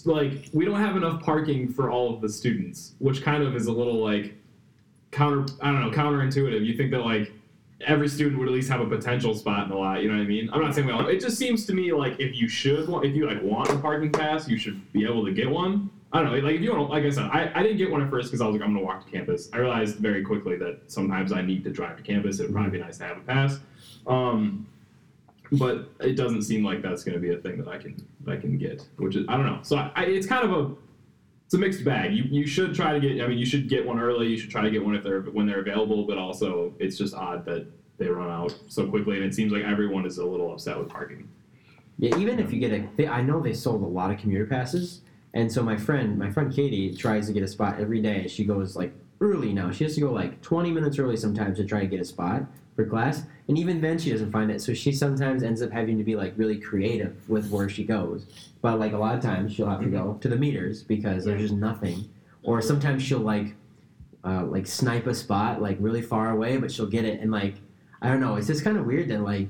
[0.05, 3.65] like we don't have enough parking for all of the students, which kind of is
[3.65, 4.35] a little like
[5.09, 6.63] counter I don't know counterintuitive.
[6.63, 7.31] You think that like
[7.81, 10.03] every student would at least have a potential spot in a lot.
[10.03, 10.51] You know what I mean?
[10.53, 11.07] I'm not saying we all.
[11.07, 13.77] It just seems to me like if you should want, if you like want a
[13.79, 15.89] parking pass, you should be able to get one.
[16.13, 16.37] I don't know.
[16.37, 18.29] Like if you want, to, like I said, I, I didn't get one at first
[18.29, 19.49] because I was like I'm gonna walk to campus.
[19.51, 22.39] I realized very quickly that sometimes I need to drive to campus.
[22.39, 23.59] It would probably be nice to have a pass.
[24.05, 24.67] Um,
[25.53, 28.31] but it doesn't seem like that's going to be a thing that I can that
[28.31, 29.59] I can get, which is I don't know.
[29.63, 30.75] So I, I, it's kind of a
[31.45, 32.13] it's a mixed bag.
[32.13, 33.23] You you should try to get.
[33.23, 34.27] I mean, you should get one early.
[34.27, 36.05] You should try to get one if they're when they're available.
[36.05, 37.65] But also, it's just odd that
[37.97, 40.89] they run out so quickly, and it seems like everyone is a little upset with
[40.89, 41.27] parking.
[41.99, 44.47] Yeah, even if you get a, they, I know they sold a lot of commuter
[44.47, 45.01] passes,
[45.33, 48.27] and so my friend, my friend Katie, tries to get a spot every day.
[48.27, 49.71] She goes like early now.
[49.71, 52.43] She has to go like 20 minutes early sometimes to try to get a spot.
[52.75, 54.59] for class, and even then she doesn't find it.
[54.59, 58.25] So she sometimes ends up having to be like really creative with where she goes.
[58.61, 61.41] But like a lot of times she'll have to go to the meters because there's
[61.41, 62.09] just nothing.
[62.41, 63.55] Or sometimes she'll like
[64.23, 67.55] uh, like snipe a spot like really far away, but she'll get it and like
[68.01, 68.35] I don't know.
[68.35, 69.49] It's just kind of weird that like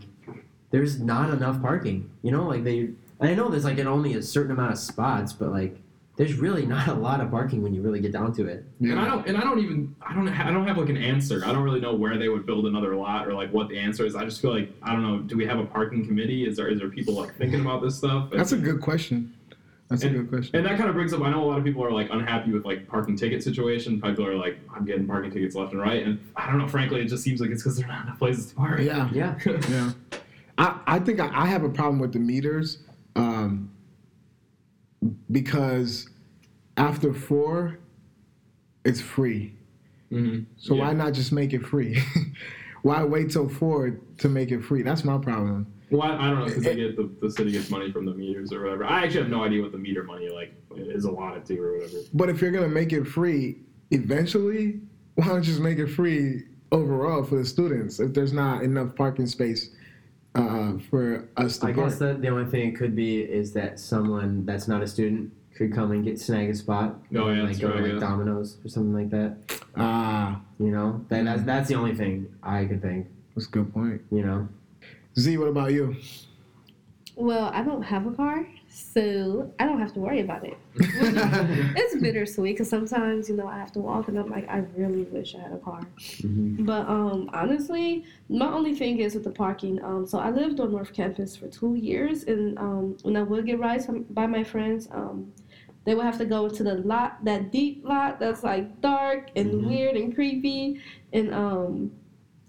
[0.69, 2.09] there's not enough parking.
[2.21, 2.89] You know, like they.
[3.23, 5.77] And I know there's like an only a certain amount of spots, but like
[6.17, 8.65] there's really not a lot of parking when you really get down to it.
[8.81, 10.97] And I don't, and I don't even, I don't, ha- I don't have like an
[10.97, 11.41] answer.
[11.45, 14.05] I don't really know where they would build another lot or like what the answer
[14.05, 14.13] is.
[14.13, 15.19] I just feel like I don't know.
[15.19, 16.45] Do we have a parking committee?
[16.45, 18.29] Is there, is there people like thinking about this stuff?
[18.29, 19.33] That's a good question.
[19.87, 20.57] That's a good question.
[20.57, 21.21] And that kind of brings up.
[21.21, 24.01] I know a lot of people are like unhappy with like parking ticket situation.
[24.01, 26.67] People are like, I'm getting parking tickets left and right, and I don't know.
[26.67, 28.81] Frankly, it just seems like it's because there's not enough places to park.
[28.81, 29.09] Yeah.
[29.13, 29.39] Yeah.
[29.69, 29.91] Yeah.
[30.57, 32.79] I, I think I, I have a problem with the meters
[33.15, 33.69] um,
[35.31, 36.09] because
[36.77, 37.79] after four,
[38.85, 39.53] it's free.
[40.09, 40.81] hmm So Yeah.
[40.87, 41.97] why not just make it free?
[42.81, 44.81] why wait till four to make it free?
[44.83, 45.67] That's my problem.
[45.91, 48.13] Well, I, I don't know because they get the, the city gets money from the
[48.13, 48.83] meters or whatever.
[48.85, 51.97] I actually have no idea what the meter money like is allotted to or whatever.
[52.13, 53.57] But if you're gonna make it free,
[53.91, 54.81] eventually,
[55.15, 58.95] why don't you just make it free overall for the students if there's not enough
[58.95, 59.69] parking space
[60.35, 61.89] uh, for us to I park?
[61.89, 65.31] guess that the only thing it could be is that someone that's not a student
[65.55, 66.95] could come and get snag a spot.
[67.15, 68.01] Oh, and, yeah, like that's go true, to I like guess.
[68.09, 69.37] Domino's or something like that.
[69.75, 73.07] Ah, You know, that, that's that's the only thing I could think.
[73.35, 74.01] that's a good point.
[74.11, 74.47] You know,
[75.19, 75.95] Z, what about you?
[77.15, 80.57] Well, I don't have a car, so I don't have to worry about it.
[80.75, 85.03] it's bittersweet because sometimes you know I have to walk, and I'm like, I really
[85.03, 85.81] wish I had a car.
[85.99, 86.65] Mhm.
[86.65, 89.83] But um, honestly, my only thing is with the parking.
[89.83, 93.45] Um, so I lived on North Campus for two years, and um, when I would
[93.45, 95.31] get rides from, by my friends, um,
[95.85, 99.51] they would have to go into the lot, that deep lot that's like dark and
[99.53, 99.67] Mhm.
[99.67, 100.79] weird and creepy,
[101.11, 101.91] and um,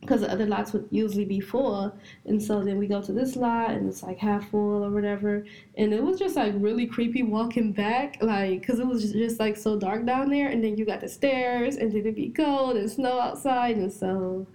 [0.05, 3.37] because the other lots would usually be full, and so then we go to this
[3.37, 5.45] lot and it's like half full or whatever,
[5.77, 9.41] and it was just like really creepy walking back, like because it was just, just
[9.41, 12.29] like so dark down there, and then you got the stairs, and then it'd be
[12.31, 14.47] cold and snow outside, and so.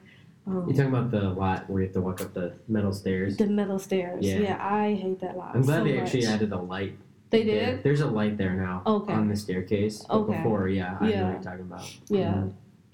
[0.48, 3.38] Um, you're talking about the lot where you have to walk up the metal stairs.
[3.38, 4.26] the metal stairs.
[4.26, 4.40] Yeah.
[4.40, 4.58] Yeah.
[4.60, 5.52] I hate that lot.
[5.56, 6.30] I'm glad so they actually much.
[6.36, 6.98] added a light.
[7.30, 7.76] They there.
[7.76, 7.84] did.
[7.84, 9.14] There's a light there now Okay.
[9.14, 10.04] on the staircase.
[10.08, 10.38] But Okay.
[10.38, 11.96] before, yeah, I know what you're talking about.
[12.08, 12.34] Yeah.
[12.34, 12.54] Mhm.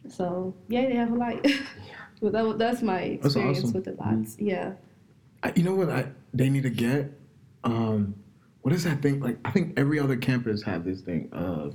[0.09, 1.45] So yeah, they have a light.
[2.25, 3.73] but that, that's my That's experience awesome.
[3.73, 4.35] with the lots.
[4.39, 4.73] Yeah.
[5.43, 7.11] I, you know what I, they need to get?
[7.63, 8.15] Um,
[8.61, 9.19] what is that thing?
[9.19, 11.29] Like I think every other campus have this thing.
[11.31, 11.69] Uh,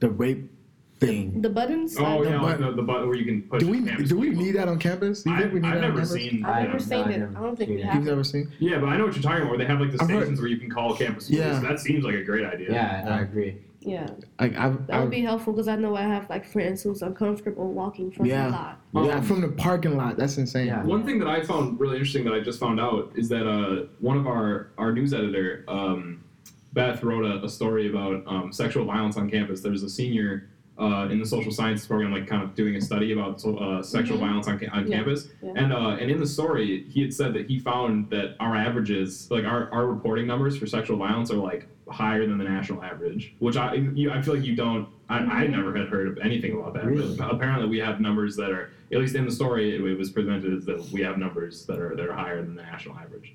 [0.00, 0.50] the rape
[0.98, 1.42] thing.
[1.42, 1.96] The buttons.
[1.98, 2.62] Oh The yeah, button.
[2.64, 3.60] the, the button where you can push.
[3.60, 4.42] do we do we people.
[4.44, 5.22] need that on campus?
[5.24, 6.12] Do you I, think we need I've that on never campus?
[6.12, 6.44] seen.
[6.46, 7.28] I've never seen it.
[7.36, 7.84] I don't think we seen it.
[7.84, 8.10] have You've it.
[8.10, 8.52] never seen?
[8.60, 9.50] Yeah, but I know what you're talking about.
[9.50, 11.26] Where they have like the I've heard- stations where you can call campus.
[11.26, 11.40] police.
[11.40, 11.58] Yeah.
[11.60, 12.72] that seems like a great idea.
[12.72, 13.58] Yeah, I agree.
[13.84, 14.08] Yeah,
[14.40, 17.02] Like I've, that would I've be helpful because I know I have like friends who's
[17.02, 18.46] uncomfortable walking from Yeah.
[18.46, 18.80] the lot.
[19.06, 20.16] yeah Um, from the parking lot.
[20.16, 20.68] That's insane.
[20.68, 20.82] Yeah.
[20.84, 23.84] One thing that I found really interesting that I just found out is that uh,
[24.00, 26.24] one of our our news editor, um,
[26.72, 29.60] Beth, wrote a, a story about um, sexual violence on campus.
[29.60, 33.12] There's a senior uh, in the social sciences program, like kind of doing a study
[33.12, 34.20] about so- uh, sexual Mhm.
[34.26, 34.96] violence on, on Yeah.
[34.96, 35.52] campus, Yeah.
[35.54, 39.30] and uh, and in the story, he had said that he found that our averages,
[39.30, 43.34] like our, our reporting numbers for sexual violence, are like higher than the national average.
[43.38, 44.88] Which I you, I feel like you don't.
[45.08, 46.86] I, I never had heard of anything about that.
[46.86, 47.16] Really?
[47.16, 49.74] But apparently, we have numbers that are at least in the story.
[49.74, 52.54] It, it was presented as that we have numbers that are that are higher than
[52.54, 53.34] the national average.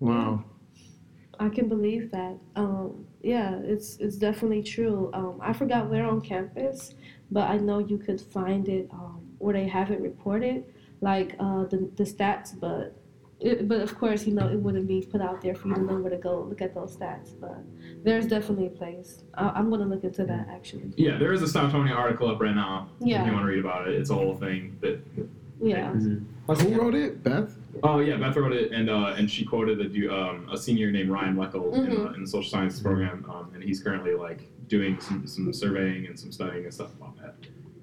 [0.00, 0.44] Wow.
[1.40, 2.38] I can believe that.
[2.56, 5.10] Um, yeah, it's it's definitely true.
[5.12, 6.94] Um, I forgot where on campus,
[7.30, 10.64] but I know you could find it um, where they have it reported,
[11.00, 12.58] like uh, the the stats.
[12.58, 12.96] But
[13.44, 15.82] it, but of course, you know, it wouldn't be put out there for you to
[15.82, 17.38] know where to go look at those stats.
[17.38, 17.58] But
[18.02, 19.22] there's definitely a place.
[19.34, 20.92] I, I'm gonna look into that actually.
[20.96, 22.88] Yeah, there is a Stoutonia article up right now.
[23.00, 23.20] Yeah.
[23.20, 23.26] If Yeah.
[23.26, 24.76] you want to read about it, it's a whole thing.
[24.80, 24.98] That
[25.60, 25.92] Yeah.
[25.92, 27.22] Who wrote it?
[27.22, 27.54] Beth.
[27.82, 30.90] oh yeah, Beth wrote it, and uh, and she quoted a, du- um, a senior
[30.90, 31.96] named Ryan Leckel in, Mhm.
[32.08, 36.06] the, in the social sciences program, um, and he's currently like doing some, some surveying
[36.06, 37.34] and some studying and stuff about that.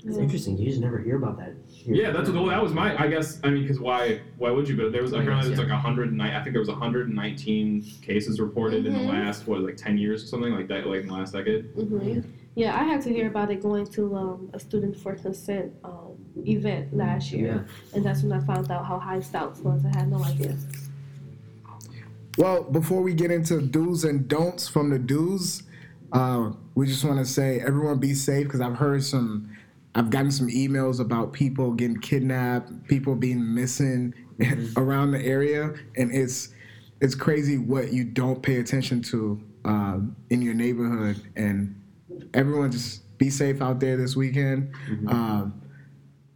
[0.04, 0.58] It's interesting.
[0.58, 1.54] You just never hear about that.
[1.70, 1.94] here.
[1.94, 3.00] Yeah, that's what well, that was my.
[3.00, 4.76] I guess I mean because why why would you?
[4.76, 6.70] But there was I apparently guess, there's like a hundred and I think there was
[6.70, 9.06] 119 cases reported in Mhm.
[9.06, 11.66] the last what like 10 years or something like that, like in the last decade.
[11.76, 12.22] hmm
[12.56, 16.16] Yeah, I had to hear about it going to um, a student for consent um,
[16.46, 19.86] event last year, and that's when I found out how high Stouts was.
[19.86, 20.58] I had no idea.
[22.38, 25.64] Well, before we get into do's and don'ts from the do's,
[26.12, 29.50] uh, we just want to say everyone be safe because I've heard some,
[29.93, 34.13] I've gotten some emails about people getting kidnapped, people being missing
[34.77, 36.49] around the area, and it's
[37.01, 41.21] it's crazy what you don't pay attention to um, in your neighborhood.
[41.36, 41.75] And
[42.34, 44.73] everyone just be safe out there this weekend.
[45.08, 45.62] Um,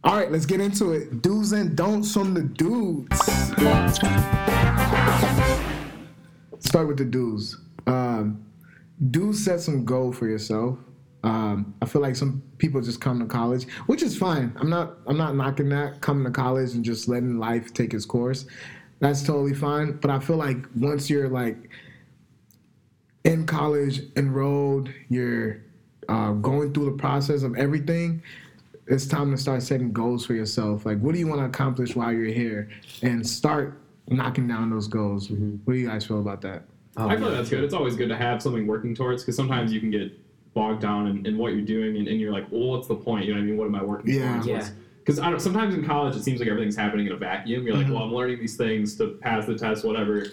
[0.04, 1.22] All right, let's get into it.
[1.22, 3.18] Do's and don'ts from the dudes.
[6.60, 7.58] Start with the do's.
[7.86, 8.44] Um,
[9.10, 10.78] do set some goal for yourself.
[11.26, 14.56] Um, I feel like some people just come to college, which is fine.
[14.60, 14.98] I'm not.
[15.08, 16.00] I'm not knocking that.
[16.00, 18.46] Coming to college and just letting life take its course.
[19.00, 19.98] That's totally fine.
[20.00, 21.68] But I feel like once you're like
[23.24, 25.62] in college, enrolled, you're
[26.08, 28.22] uh, going through the process of everything.
[28.86, 30.86] It's time to start setting goals for yourself.
[30.86, 32.68] Like, what do you want to accomplish while you're here,
[33.02, 35.28] and start knocking down those goals.
[35.28, 36.62] What do you guys feel about that?
[36.96, 37.64] Oh, I feel yeah, like that's good.
[37.64, 40.12] It's always good to have something working towards because sometimes you can get
[40.56, 43.26] bogged down in, in what you're doing and, and you're like, well, what's the point?
[43.26, 43.56] You know what I mean?
[43.58, 44.32] What am I working Yeah.
[44.32, 44.46] towards?
[44.48, 44.68] Yeah.
[45.00, 45.38] Because I don't.
[45.38, 47.64] Sometimes in college, it seems like everything's happening in a vacuum.
[47.66, 47.90] You're like, Mhm.
[47.92, 50.26] well, I'm learning these things to pass the test, whatever.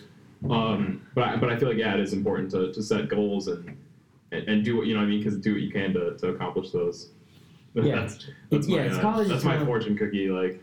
[0.49, 3.49] Um, but I, but I feel like yeah, it is important to, to set goals
[3.49, 3.77] and,
[4.31, 6.17] and and do what you know what I mean because do what you can to,
[6.17, 7.12] to accomplish those.
[7.75, 7.95] Yeah.
[8.01, 10.62] that's, that's Yeah, my it's uh, college that's is my kinda- fortune cookie like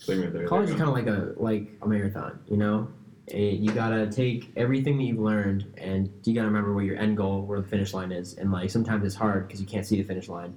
[0.00, 0.46] thing right there.
[0.46, 2.88] College There is kind of like a like a marathon, you know.
[3.32, 7.16] Eh, you gotta take everything that you've learned, and you gotta remember where your end
[7.16, 8.34] goal, where the finish line is.
[8.34, 10.54] And like sometimes it's hard because you can't see the finish line.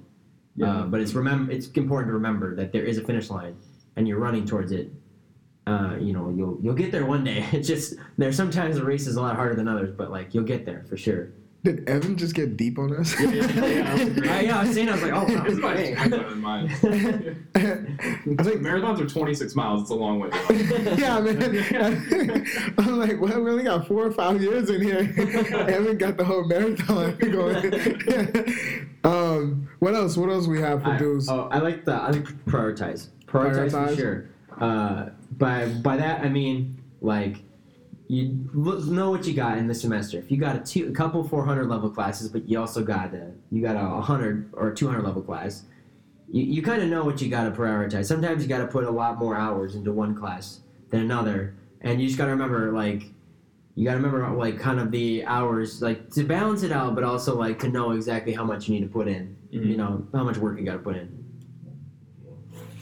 [0.56, 0.70] Yeah.
[0.70, 3.56] Uh, but it's remember it's important to remember that there is a finish line,
[3.96, 4.90] and you're running towards it.
[5.66, 7.46] Uh, you know, you'll you'll get there one day.
[7.52, 10.44] It's just there's sometimes the race is a lot harder than others, but like you'll
[10.44, 11.32] get there for sure.
[11.64, 13.18] Did Evan just get deep on us?
[13.18, 14.30] Yeah, yeah, yeah, that was great.
[14.30, 16.10] I, yeah, I was saying, I was like, oh, wow, His mine's dang.
[16.10, 16.68] way than mine.
[17.56, 19.80] I think Marathons are 26 miles.
[19.80, 20.28] It's a long way.
[20.98, 22.46] yeah, man.
[22.78, 24.98] I'm like, well, we only got four or five years in here.
[25.70, 27.72] Evan got the whole marathon going.
[29.04, 30.18] um, what else?
[30.18, 31.30] What else we have for I, dudes?
[31.30, 33.08] oh, I like the I like prioritize.
[33.26, 33.88] Prioritize, Prioritize?
[33.88, 34.28] for sure.
[34.60, 37.36] Uh, by by that I mean like
[38.08, 40.18] you look, know what you got in the semester.
[40.18, 43.30] If you got a two, a couple 400 level classes, but you also got a
[43.50, 45.64] you got a 100 or 200 level class,
[46.30, 48.06] you, you kind of know what you got to prioritize.
[48.06, 52.00] Sometimes you got to put a lot more hours into one class than another, and
[52.00, 53.04] you just got to remember like
[53.74, 57.04] you got to remember like kind of the hours like to balance it out, but
[57.04, 59.34] also like to know exactly how much you need to put in.
[59.52, 59.66] Mhm.
[59.66, 61.24] You know how much work you got to put in.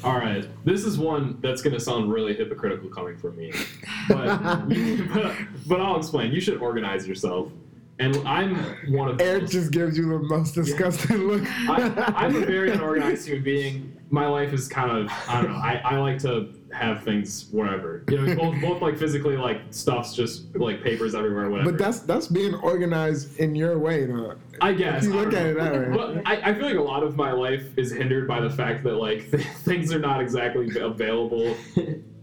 [0.04, 3.52] All right, this is one that's going to sound really hypocritical coming from me,
[4.08, 4.68] but,
[5.14, 5.36] but
[5.66, 6.32] but I'll explain.
[6.32, 7.50] You should organize yourself,
[7.98, 8.56] and I'm
[8.92, 9.52] one of Eric those.
[9.52, 11.42] just gives you the most disgusting look.
[11.68, 13.96] I, I'm a very unorganized human being.
[14.10, 15.58] My life is kind of I don't know.
[15.58, 18.04] I, I like to have things wherever.
[18.08, 21.70] You know, both both like physically like stuff's just like papers everywhere, whatever.
[21.70, 24.36] but that's that's being organized in your way, though.
[24.60, 25.04] I guess.
[25.04, 25.96] If you look at it that way.
[25.96, 28.84] But I, I feel like a lot of my life is hindered by the fact
[28.84, 29.28] that like
[29.64, 31.56] things are not exactly available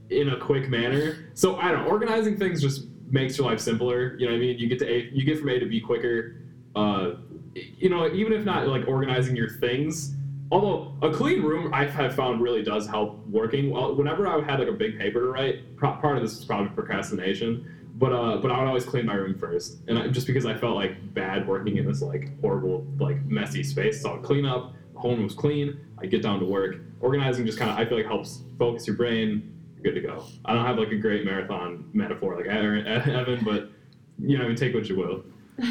[0.10, 1.30] in a quick manner.
[1.34, 1.90] So I don't know.
[1.90, 4.16] Organizing things just makes your life simpler.
[4.18, 4.60] You know what I mean?
[4.60, 6.36] You get to A, you get from A to B quicker.
[6.76, 7.12] Uh,
[7.56, 10.16] you know, even if not like organizing your things.
[10.52, 13.70] Although a clean room, I have found really does help working.
[13.70, 16.70] Well, whenever I had like a big paper to write, part of this is probably
[16.70, 17.76] procrastination.
[18.00, 20.56] But uh, but I would always clean my room first, and I, just because I
[20.56, 24.74] felt like bad working in this like horrible like messy space, so I'd clean up.
[24.96, 25.80] Home was clean.
[26.00, 26.78] I get down to work.
[27.02, 29.59] Organizing just kind of I feel like helps focus your brain.
[29.82, 30.26] You're good to go.
[30.46, 33.72] I don't have like a great marathon metaphor like Aaron- Evan, but
[34.20, 35.24] you know, I mean, take what you will.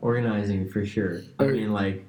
[0.00, 1.22] Organizing for sure.
[1.38, 2.04] I mean, like,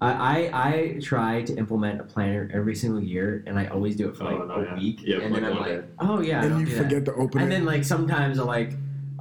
[0.00, 4.08] I, I I try to implement a planner every single year, and I always do
[4.08, 4.78] it for oh, like Oh, no, a yeah.
[4.78, 5.86] week, Yeah, and like then I'm like, day.
[5.98, 6.82] oh yeah, I and you do that.
[6.84, 7.56] forget to open And it.
[7.56, 8.74] then like sometimes I like,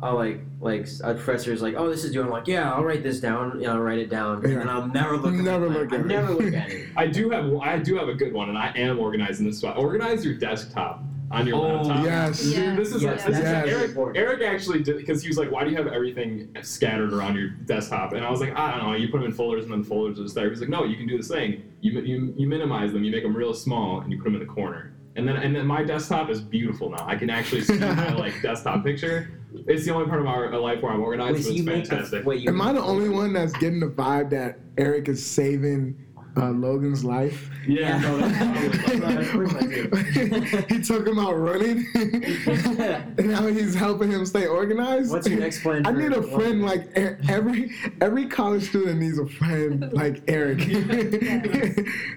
[0.05, 2.21] I'll like like a professor's like, oh this is due.
[2.21, 3.59] I'm like, yeah, I'll write this down.
[3.59, 5.33] You know, I'll write it down, and then I'll never look.
[5.33, 5.95] At Never my look planner.
[5.95, 6.07] at I it.
[6.07, 6.87] never look at it.
[6.95, 9.77] I do have I do have a good one, and I am organizing this spot.
[9.77, 12.05] Organize your desktop on your Oh, laptop.
[12.05, 12.43] yes.
[12.43, 12.75] Dude, Yeah.
[12.75, 14.15] This is, Yes, this is that's Eric.
[14.15, 17.49] Eric actually did because he was like, "Why do you have everything scattered around your
[17.49, 18.95] desktop?" And I was like, "I don't know.
[18.95, 20.83] You put them in folders, and then the folders are just there." He's like, "No,
[20.83, 21.63] you can do this thing.
[21.81, 23.03] You you, you minimize them.
[23.03, 25.55] You make them real small, and you put them in the corner." And then and
[25.55, 27.05] then my desktop is beautiful now.
[27.07, 29.29] I can actually see my like desktop picture.
[29.67, 31.63] It's the only part of our life where I'm organized, Wait, but so it's you
[31.63, 32.25] make the fantastic.
[32.25, 35.97] wait, you Am I the only one that's getting the vibe that Eric is saving
[36.37, 37.49] uh, Logan's life?
[37.67, 44.25] yeah, no, that's probably like- he took him out running, and now he's helping him
[44.25, 45.11] stay organized.
[45.11, 45.85] What's your next plan?
[45.87, 47.71] I need a friend like every
[48.01, 50.59] every college student needs a friend like Eric.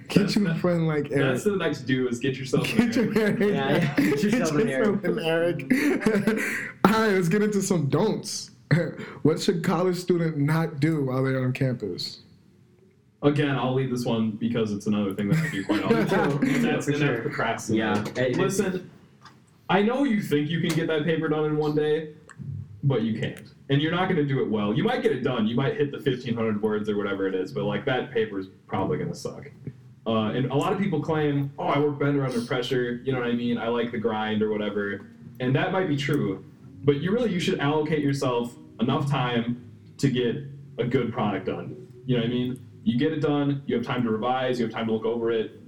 [0.09, 1.35] Get you a friend like Eric.
[1.35, 2.67] That's the next do is get yourself.
[2.67, 3.41] Get an your Eric.
[3.41, 3.55] Eric.
[3.55, 3.95] Yeah, yeah.
[3.97, 5.05] Get yourself an Eric.
[5.05, 6.41] an Eric.
[6.85, 8.51] All right, let's get into some don'ts.
[9.23, 12.21] What should college student not do while they're on campus?
[13.23, 15.99] Again, I'll leave this one because it's another thing that I do quite often.
[15.99, 16.09] and
[16.65, 17.09] that's, For and sure.
[17.15, 18.15] that's procrastinating.
[18.17, 18.23] Yeah.
[18.25, 18.91] It- Listen,
[19.69, 22.13] I know you think you can get that paper done in one day,
[22.85, 23.53] but you can't.
[23.71, 24.73] And you're not going to do it well.
[24.73, 25.47] You might get it done.
[25.47, 28.47] You might hit the 1,500 words or whatever it is, but like that paper is
[28.67, 29.51] probably going to suck.
[30.07, 33.03] Uh, and a lot of people claim, oh, I work better under pressure.
[33.05, 33.59] You know what I mean?
[33.59, 35.07] I like the grind or whatever.
[35.41, 36.45] And that might be true.
[36.85, 40.37] But you really you should allocate yourself enough time to get
[40.79, 41.87] a good product done.
[42.07, 42.61] You know what I mean?
[42.89, 45.31] You get it done, you have time to revise, you have time to look over
[45.31, 45.61] it.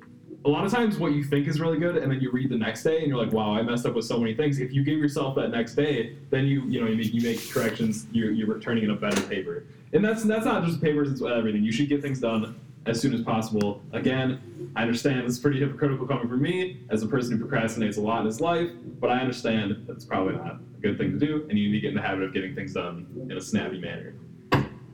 [0.47, 2.57] A lot of times what you think is really good and then you read the
[2.57, 4.59] next day and you're like, wow, I messed up with so many things.
[4.59, 7.51] If you give yourself that next day, then you you know you make, you make
[7.51, 9.67] corrections, you're, you're turning in a better paper.
[9.93, 11.63] And that's that's not just papers, it's everything.
[11.63, 13.83] You should get things done as soon as possible.
[13.93, 17.99] Again, I understand this is pretty hypocritical coming from me as a person who procrastinates
[17.99, 21.19] a lot in his life, but I understand that's probably not a good thing to
[21.19, 23.43] do, and you need to get in the habit of getting things done in a
[23.43, 24.15] snappy manner.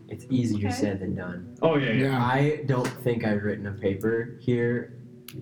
[0.08, 0.76] It's easier Okay.
[0.76, 1.56] said than done.
[1.62, 2.02] Oh yeah, yeah.
[2.10, 2.24] Yeah.
[2.24, 4.98] I don't think I've written a paper here,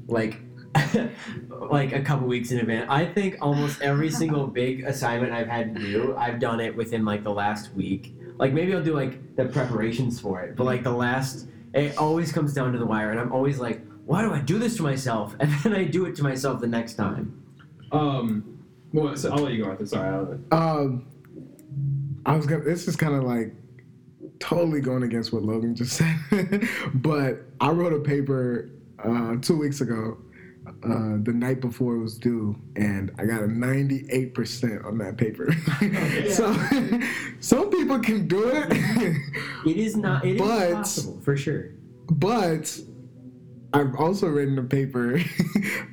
[0.08, 0.40] like,
[1.70, 2.86] like a couple weeks in advance.
[2.88, 7.04] I think almost every single big assignment I've had to do, I've done it within
[7.04, 8.14] like the last week.
[8.38, 12.32] Like maybe I'll do like the preparations for it, but like the last, it always
[12.32, 14.82] comes down to the wire, and I'm always like, why do I do this to
[14.82, 15.34] myself?
[15.40, 17.42] And then I do it to myself the next time.
[17.92, 18.58] Um,
[18.92, 19.86] well, so I'll let you go, Arthur.
[19.86, 20.08] Sorry.
[20.08, 20.38] I'll,
[20.80, 21.06] Um,
[22.26, 22.64] I was gonna.
[22.64, 23.54] This is kind of like
[24.40, 28.70] totally going against what Logan just said, but I wrote a paper
[29.02, 30.18] uh, two weeks ago,
[30.66, 35.16] uh, the night before it was due, and I got a ninety-eight percent on that
[35.16, 35.52] paper.
[36.30, 36.52] so
[37.40, 38.66] some people can do it,
[39.66, 40.24] It is not.
[40.24, 41.70] It is But- possible for sure.
[42.10, 42.78] but.
[43.76, 45.18] I've also written a paper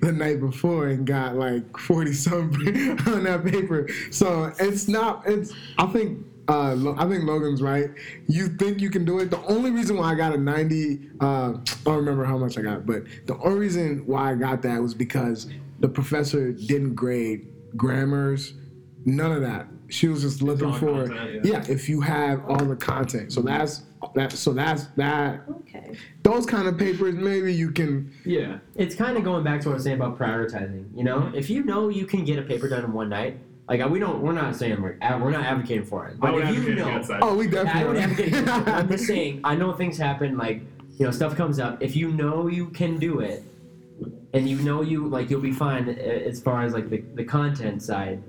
[0.02, 3.90] the night before and got like 40 something on that paper.
[4.12, 7.90] So it's not, it's, I think, uh, I think Logan's right.
[8.28, 9.32] You think you can do it.
[9.32, 11.54] The only reason why I got a 90, uh, I
[11.86, 14.94] don't remember how much I got, but the only reason why I got that was
[14.94, 15.48] because
[15.80, 18.54] the professor didn't grade grammars,
[19.06, 19.68] none of that.
[19.90, 21.52] She was just looking for, content, yeah.
[21.54, 23.34] yeah, if you have all the content.
[23.34, 23.84] So that's,
[24.16, 25.96] that, so that's that Okay.
[26.24, 28.12] those kind of papers, maybe you can.
[28.26, 28.60] yeah.
[28.76, 30.86] It's kind of going back to what I was saying about prioritizing.
[30.96, 33.38] You know, if you know you can get a paper done in one night,
[33.72, 36.20] like we don't, we're not saying we're we're not advocating for it.
[36.20, 37.20] But would if you advocate know, against that.
[37.24, 38.00] Oh, we I would definitely.
[38.02, 38.68] advocate.
[38.68, 39.40] I'm just saying.
[39.46, 40.38] I know things happen.
[40.38, 40.62] Like
[40.98, 41.82] you know, stuff comes up.
[41.82, 43.44] If you know you can do it,
[44.34, 47.82] and you know you like you'll be fine as far as like the, the content
[47.82, 48.22] side.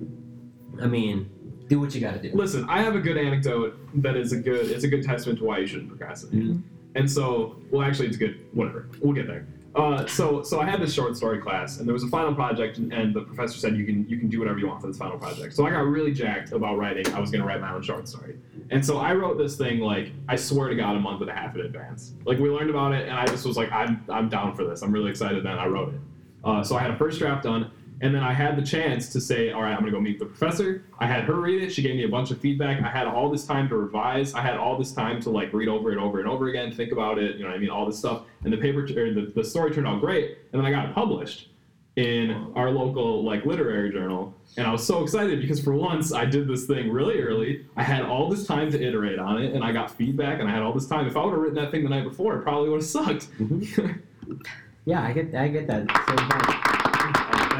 [0.81, 1.28] I mean,
[1.68, 2.31] do what you got to do.
[2.37, 4.70] Listen, I have a good anecdote that is a good.
[4.70, 6.50] It's a good testament to why you shouldn't procrastinate.
[6.50, 6.62] Mhm.
[6.94, 8.38] And so, well, actually, it's good.
[8.52, 8.87] Whatever.
[9.00, 9.44] We'll get there.
[9.74, 12.76] Uh, so, so I had this short story class, and there was a final project,
[12.76, 14.98] and, and the professor said you can you can do whatever you want for this
[14.98, 15.54] final project.
[15.54, 17.06] So I got really jacked about writing.
[17.14, 18.37] I was going to write my own short story,
[18.70, 21.35] and so I wrote this thing like I swear to God, a month and a
[21.35, 22.12] half in advance.
[22.26, 24.82] Like we learned about it, and I just was like, I'm I'm down for this.
[24.82, 26.00] I'm really excited, and I wrote it.
[26.44, 27.70] Uh, so I had a first draft done,
[28.02, 30.26] and then I had the chance to say, all right, I'm gonna go meet the
[30.26, 30.84] professor.
[30.98, 31.72] I had her read it.
[31.72, 32.82] She gave me a bunch of feedback.
[32.82, 34.34] I had all this time to revise.
[34.34, 36.90] I had all this time to like read over it over and over again, think
[36.90, 37.36] about it.
[37.36, 38.22] You know, what I mean, all this stuff.
[38.42, 40.38] And the paper or the, the story turned out great.
[40.52, 41.48] And then I got it published
[41.94, 44.34] in our local like literary journal.
[44.56, 47.66] And I was so excited because for once I did this thing really early.
[47.76, 50.52] I had all this time to iterate on it, and I got feedback, and I
[50.52, 51.06] had all this time.
[51.06, 53.30] If I would have written that thing the night before, it probably would have sucked.
[53.38, 53.92] Mm-hmm.
[54.84, 56.68] Yeah, I get I get that.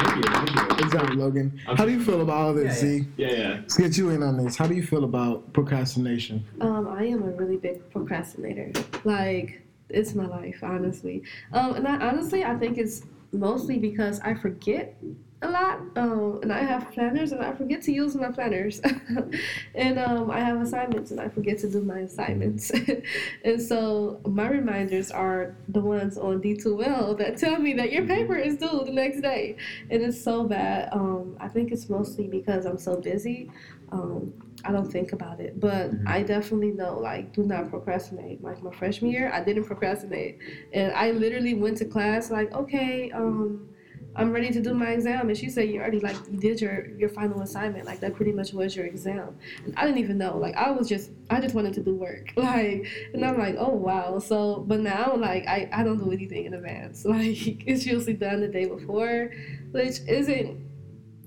[0.03, 0.47] Same time.
[0.47, 0.89] thank you, thank you.
[0.89, 1.59] Good job, Logan.
[1.65, 2.97] How do you feel about all this, Yeah, yeah.
[2.99, 3.07] Z?
[3.17, 3.49] Yeah, yeah.
[3.61, 4.55] Let's get you in on this.
[4.55, 6.45] How do you feel about procrastination?
[6.61, 8.71] Um, I am a really big procrastinator.
[9.03, 11.23] Like, it's my life, honestly.
[11.51, 14.95] Um, and I honestly, I think it's mostly because I forget
[15.43, 15.79] a lot.
[15.95, 18.81] Um, and I have planners, and I forget to use my planners.
[19.75, 22.71] and um, I have assignments, and I forget to do my assignments.
[23.43, 28.35] and so my reminders are the ones on D2L that tell me that your paper
[28.35, 29.57] is due the next day.
[29.89, 30.89] And it's so bad.
[30.91, 33.49] Um, I think it's mostly because I'm so busy.
[33.91, 34.33] Um,
[34.65, 36.03] I don't think about it, but Mhm.
[36.07, 38.41] I definitely know like do not procrastinate.
[38.41, 40.37] Like my freshman year, I didn't procrastinate,
[40.71, 43.67] and I literally went to class like, okay, um,
[44.15, 46.87] I'm ready to do my exam, and she said you already like you did your
[46.97, 49.35] your final assignment, like that pretty much was your exam.
[49.65, 52.31] And I didn't even know, like I was just I just wanted to do work,
[52.35, 54.19] like, and I'm like, oh wow.
[54.19, 57.05] So, but now like I I don't do anything in advance.
[57.13, 59.31] Like it's usually done the day before,
[59.71, 60.63] which isn't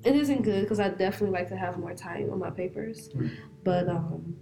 [0.04, 3.10] it isn't good because I definitely like to have more time on my papers.
[3.64, 4.36] But um,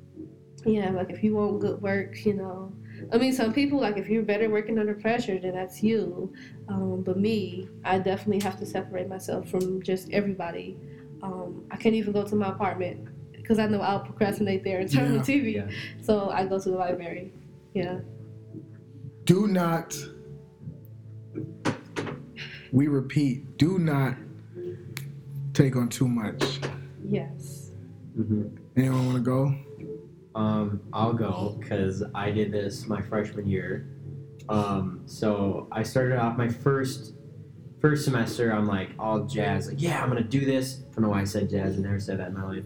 [0.67, 2.73] yeah, like if you want good work, you know,
[3.13, 6.33] I mean, some people like if you're better working under pressure, then that's you.
[6.69, 10.77] Um, but me, I definitely have to separate myself from just everybody.
[11.23, 14.91] Um, I can't even go to my apartment because I know I'll procrastinate there and
[14.91, 15.55] turn on the TV.
[15.55, 15.69] Yeah.
[16.03, 17.33] So I go to the library.
[17.75, 18.01] Yeah.
[19.25, 19.97] Do not.
[22.73, 23.57] We repeat.
[23.59, 24.17] Do not
[25.53, 26.59] take on too much.
[27.09, 27.71] Yes.
[28.17, 29.55] hmm Anyone want to go?
[30.35, 33.87] Um, I'll go because I did this my freshman year,
[34.49, 37.15] Um, so I started off my first
[37.81, 38.51] first semester.
[38.51, 40.81] I'm like all jazz, like yeah, I'm gonna do this.
[40.91, 41.77] I don't know why I said jazz.
[41.79, 42.65] I never said that in my life.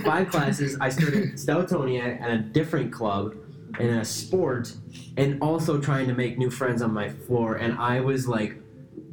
[0.04, 0.76] Five classes.
[0.80, 3.36] I started Stoutonia at a different club
[3.78, 4.72] and a sport,
[5.16, 7.56] and also trying to make new friends on my floor.
[7.56, 8.56] And I was like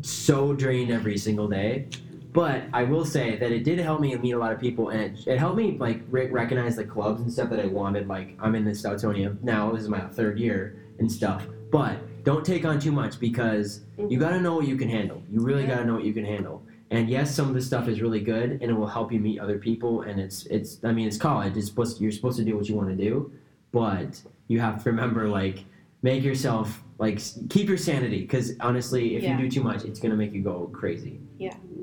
[0.01, 1.87] so drained every single day.
[2.33, 5.01] But I will say that it did help me meet a lot of people, and
[5.17, 8.07] it, it helped me like re- recognize the clubs and stuff that I wanted.
[8.07, 9.71] Like I'm in the Stoutonia now.
[9.71, 11.45] This is my third year and stuff.
[11.71, 15.21] But don't take on too much because you got to know what you can handle.
[15.31, 16.63] You really got to know what you can handle.
[16.91, 19.39] And yes, some of the stuff is really good, and it will help you meet
[19.39, 20.01] other people.
[20.03, 21.57] And it's it's I mean it's college.
[21.57, 23.31] It's supposed you're supposed to do what you want to do,
[23.73, 25.65] but you have to remember like
[26.01, 27.19] make yourself like
[27.49, 29.37] keep your sanity because honestly, if Yeah.
[29.37, 31.19] you do too much, it's gonna make you go crazy.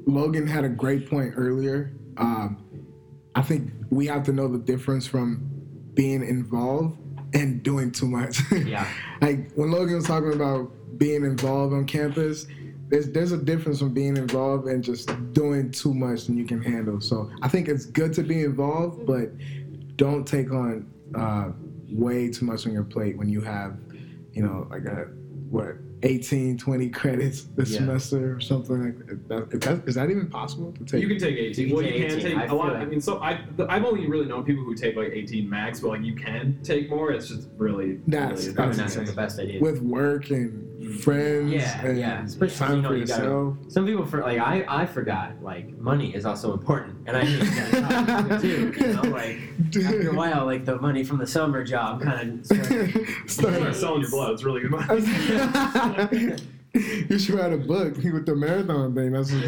[0.06, 1.92] Logan had a great point earlier.
[2.16, 2.64] Um,
[3.34, 5.48] I think we have to know the difference from
[5.94, 6.98] being involved
[7.34, 8.40] and doing too much.
[8.52, 8.86] Yeah.
[9.20, 12.46] like when Logan was talking about being involved on campus,
[12.88, 16.62] there's there's a difference from being involved and just doing too much than you can
[16.62, 17.00] handle.
[17.00, 19.30] So I think it's good to be involved, but
[19.96, 21.50] don't take on uh,
[21.90, 23.76] way too much on your plate when you have,
[24.32, 25.08] you know, like a
[25.50, 27.78] what 18, 20 credits this Yeah.
[27.78, 29.48] semester or something like that.
[29.52, 31.02] Is that, is that even possible to take?
[31.02, 31.68] You can take 18.
[31.68, 32.20] You well, you can 18.
[32.20, 32.72] take I a feel lot.
[32.74, 35.80] like- I mean, so I, I've only really known people who take like 18 max,
[35.80, 37.10] but like you can take more.
[37.12, 37.98] It's just really.
[38.06, 39.04] That's- really Probably that's not insane.
[39.06, 39.60] the best idea.
[39.60, 40.67] with work and
[41.02, 42.22] friends Yeah, and yeah.
[42.24, 45.76] Especially, time you know, for you gotta- Some people for like I I forgot like
[45.78, 47.50] money is also important, and I think
[47.88, 48.72] that's too.
[48.76, 49.38] You know, like
[49.76, 52.46] after a while, like the money from the summer job kind of.
[52.46, 52.90] Start
[53.30, 54.32] Start- selling your blood.
[54.32, 56.36] It's really good money.
[57.08, 59.12] you should write a book with the marathon thing.
[59.12, 59.46] That's what,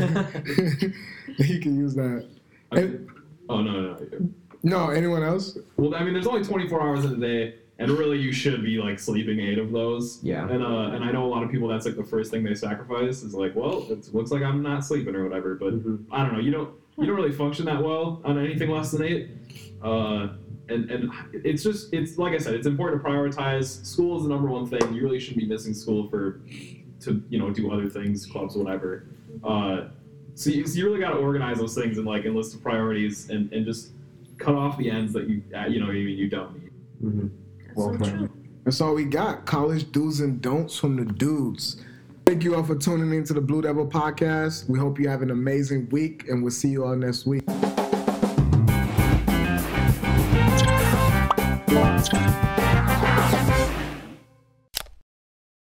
[1.49, 2.27] you can use that.
[2.73, 3.09] And-
[3.49, 4.29] oh no, no, no.
[4.63, 5.59] no, anyone else?
[5.77, 8.79] Well, I mean, there's only 24 hours in a day, and really, you should be
[8.79, 10.21] like sleeping eight of those.
[10.23, 10.49] Yeah.
[10.49, 11.67] And uh, and I know a lot of people.
[11.69, 14.85] That's like the first thing they sacrifice is like, well, it looks like I'm not
[14.85, 15.55] sleeping or whatever.
[15.55, 16.05] But Mhm.
[16.13, 16.41] I don't know.
[16.41, 19.29] You don't you don't really function that well on anything less than eight.
[19.83, 20.29] Uh,
[20.69, 23.85] and and it's just it's like I said, it's important to prioritize.
[23.85, 24.95] School is the number one thing.
[24.95, 26.41] You really shouldn't be missing school for
[27.01, 29.07] to you know do other things, clubs, whatever.
[29.43, 29.89] Uh,
[30.35, 33.31] so you, so you really got to organize those things and like enlist the priorities
[33.31, 33.91] and, and just
[34.39, 36.71] cut off the ends that you you know you you don't need.
[37.01, 37.27] hmm
[37.75, 38.29] Well so
[38.65, 39.47] That's all we got.
[39.47, 41.83] College do's and don'ts from the dudes.
[42.27, 44.69] Thank you all for tuning in to the Blue Devil podcast.
[44.69, 47.43] We hope you have an amazing week, and we'll see you all next week.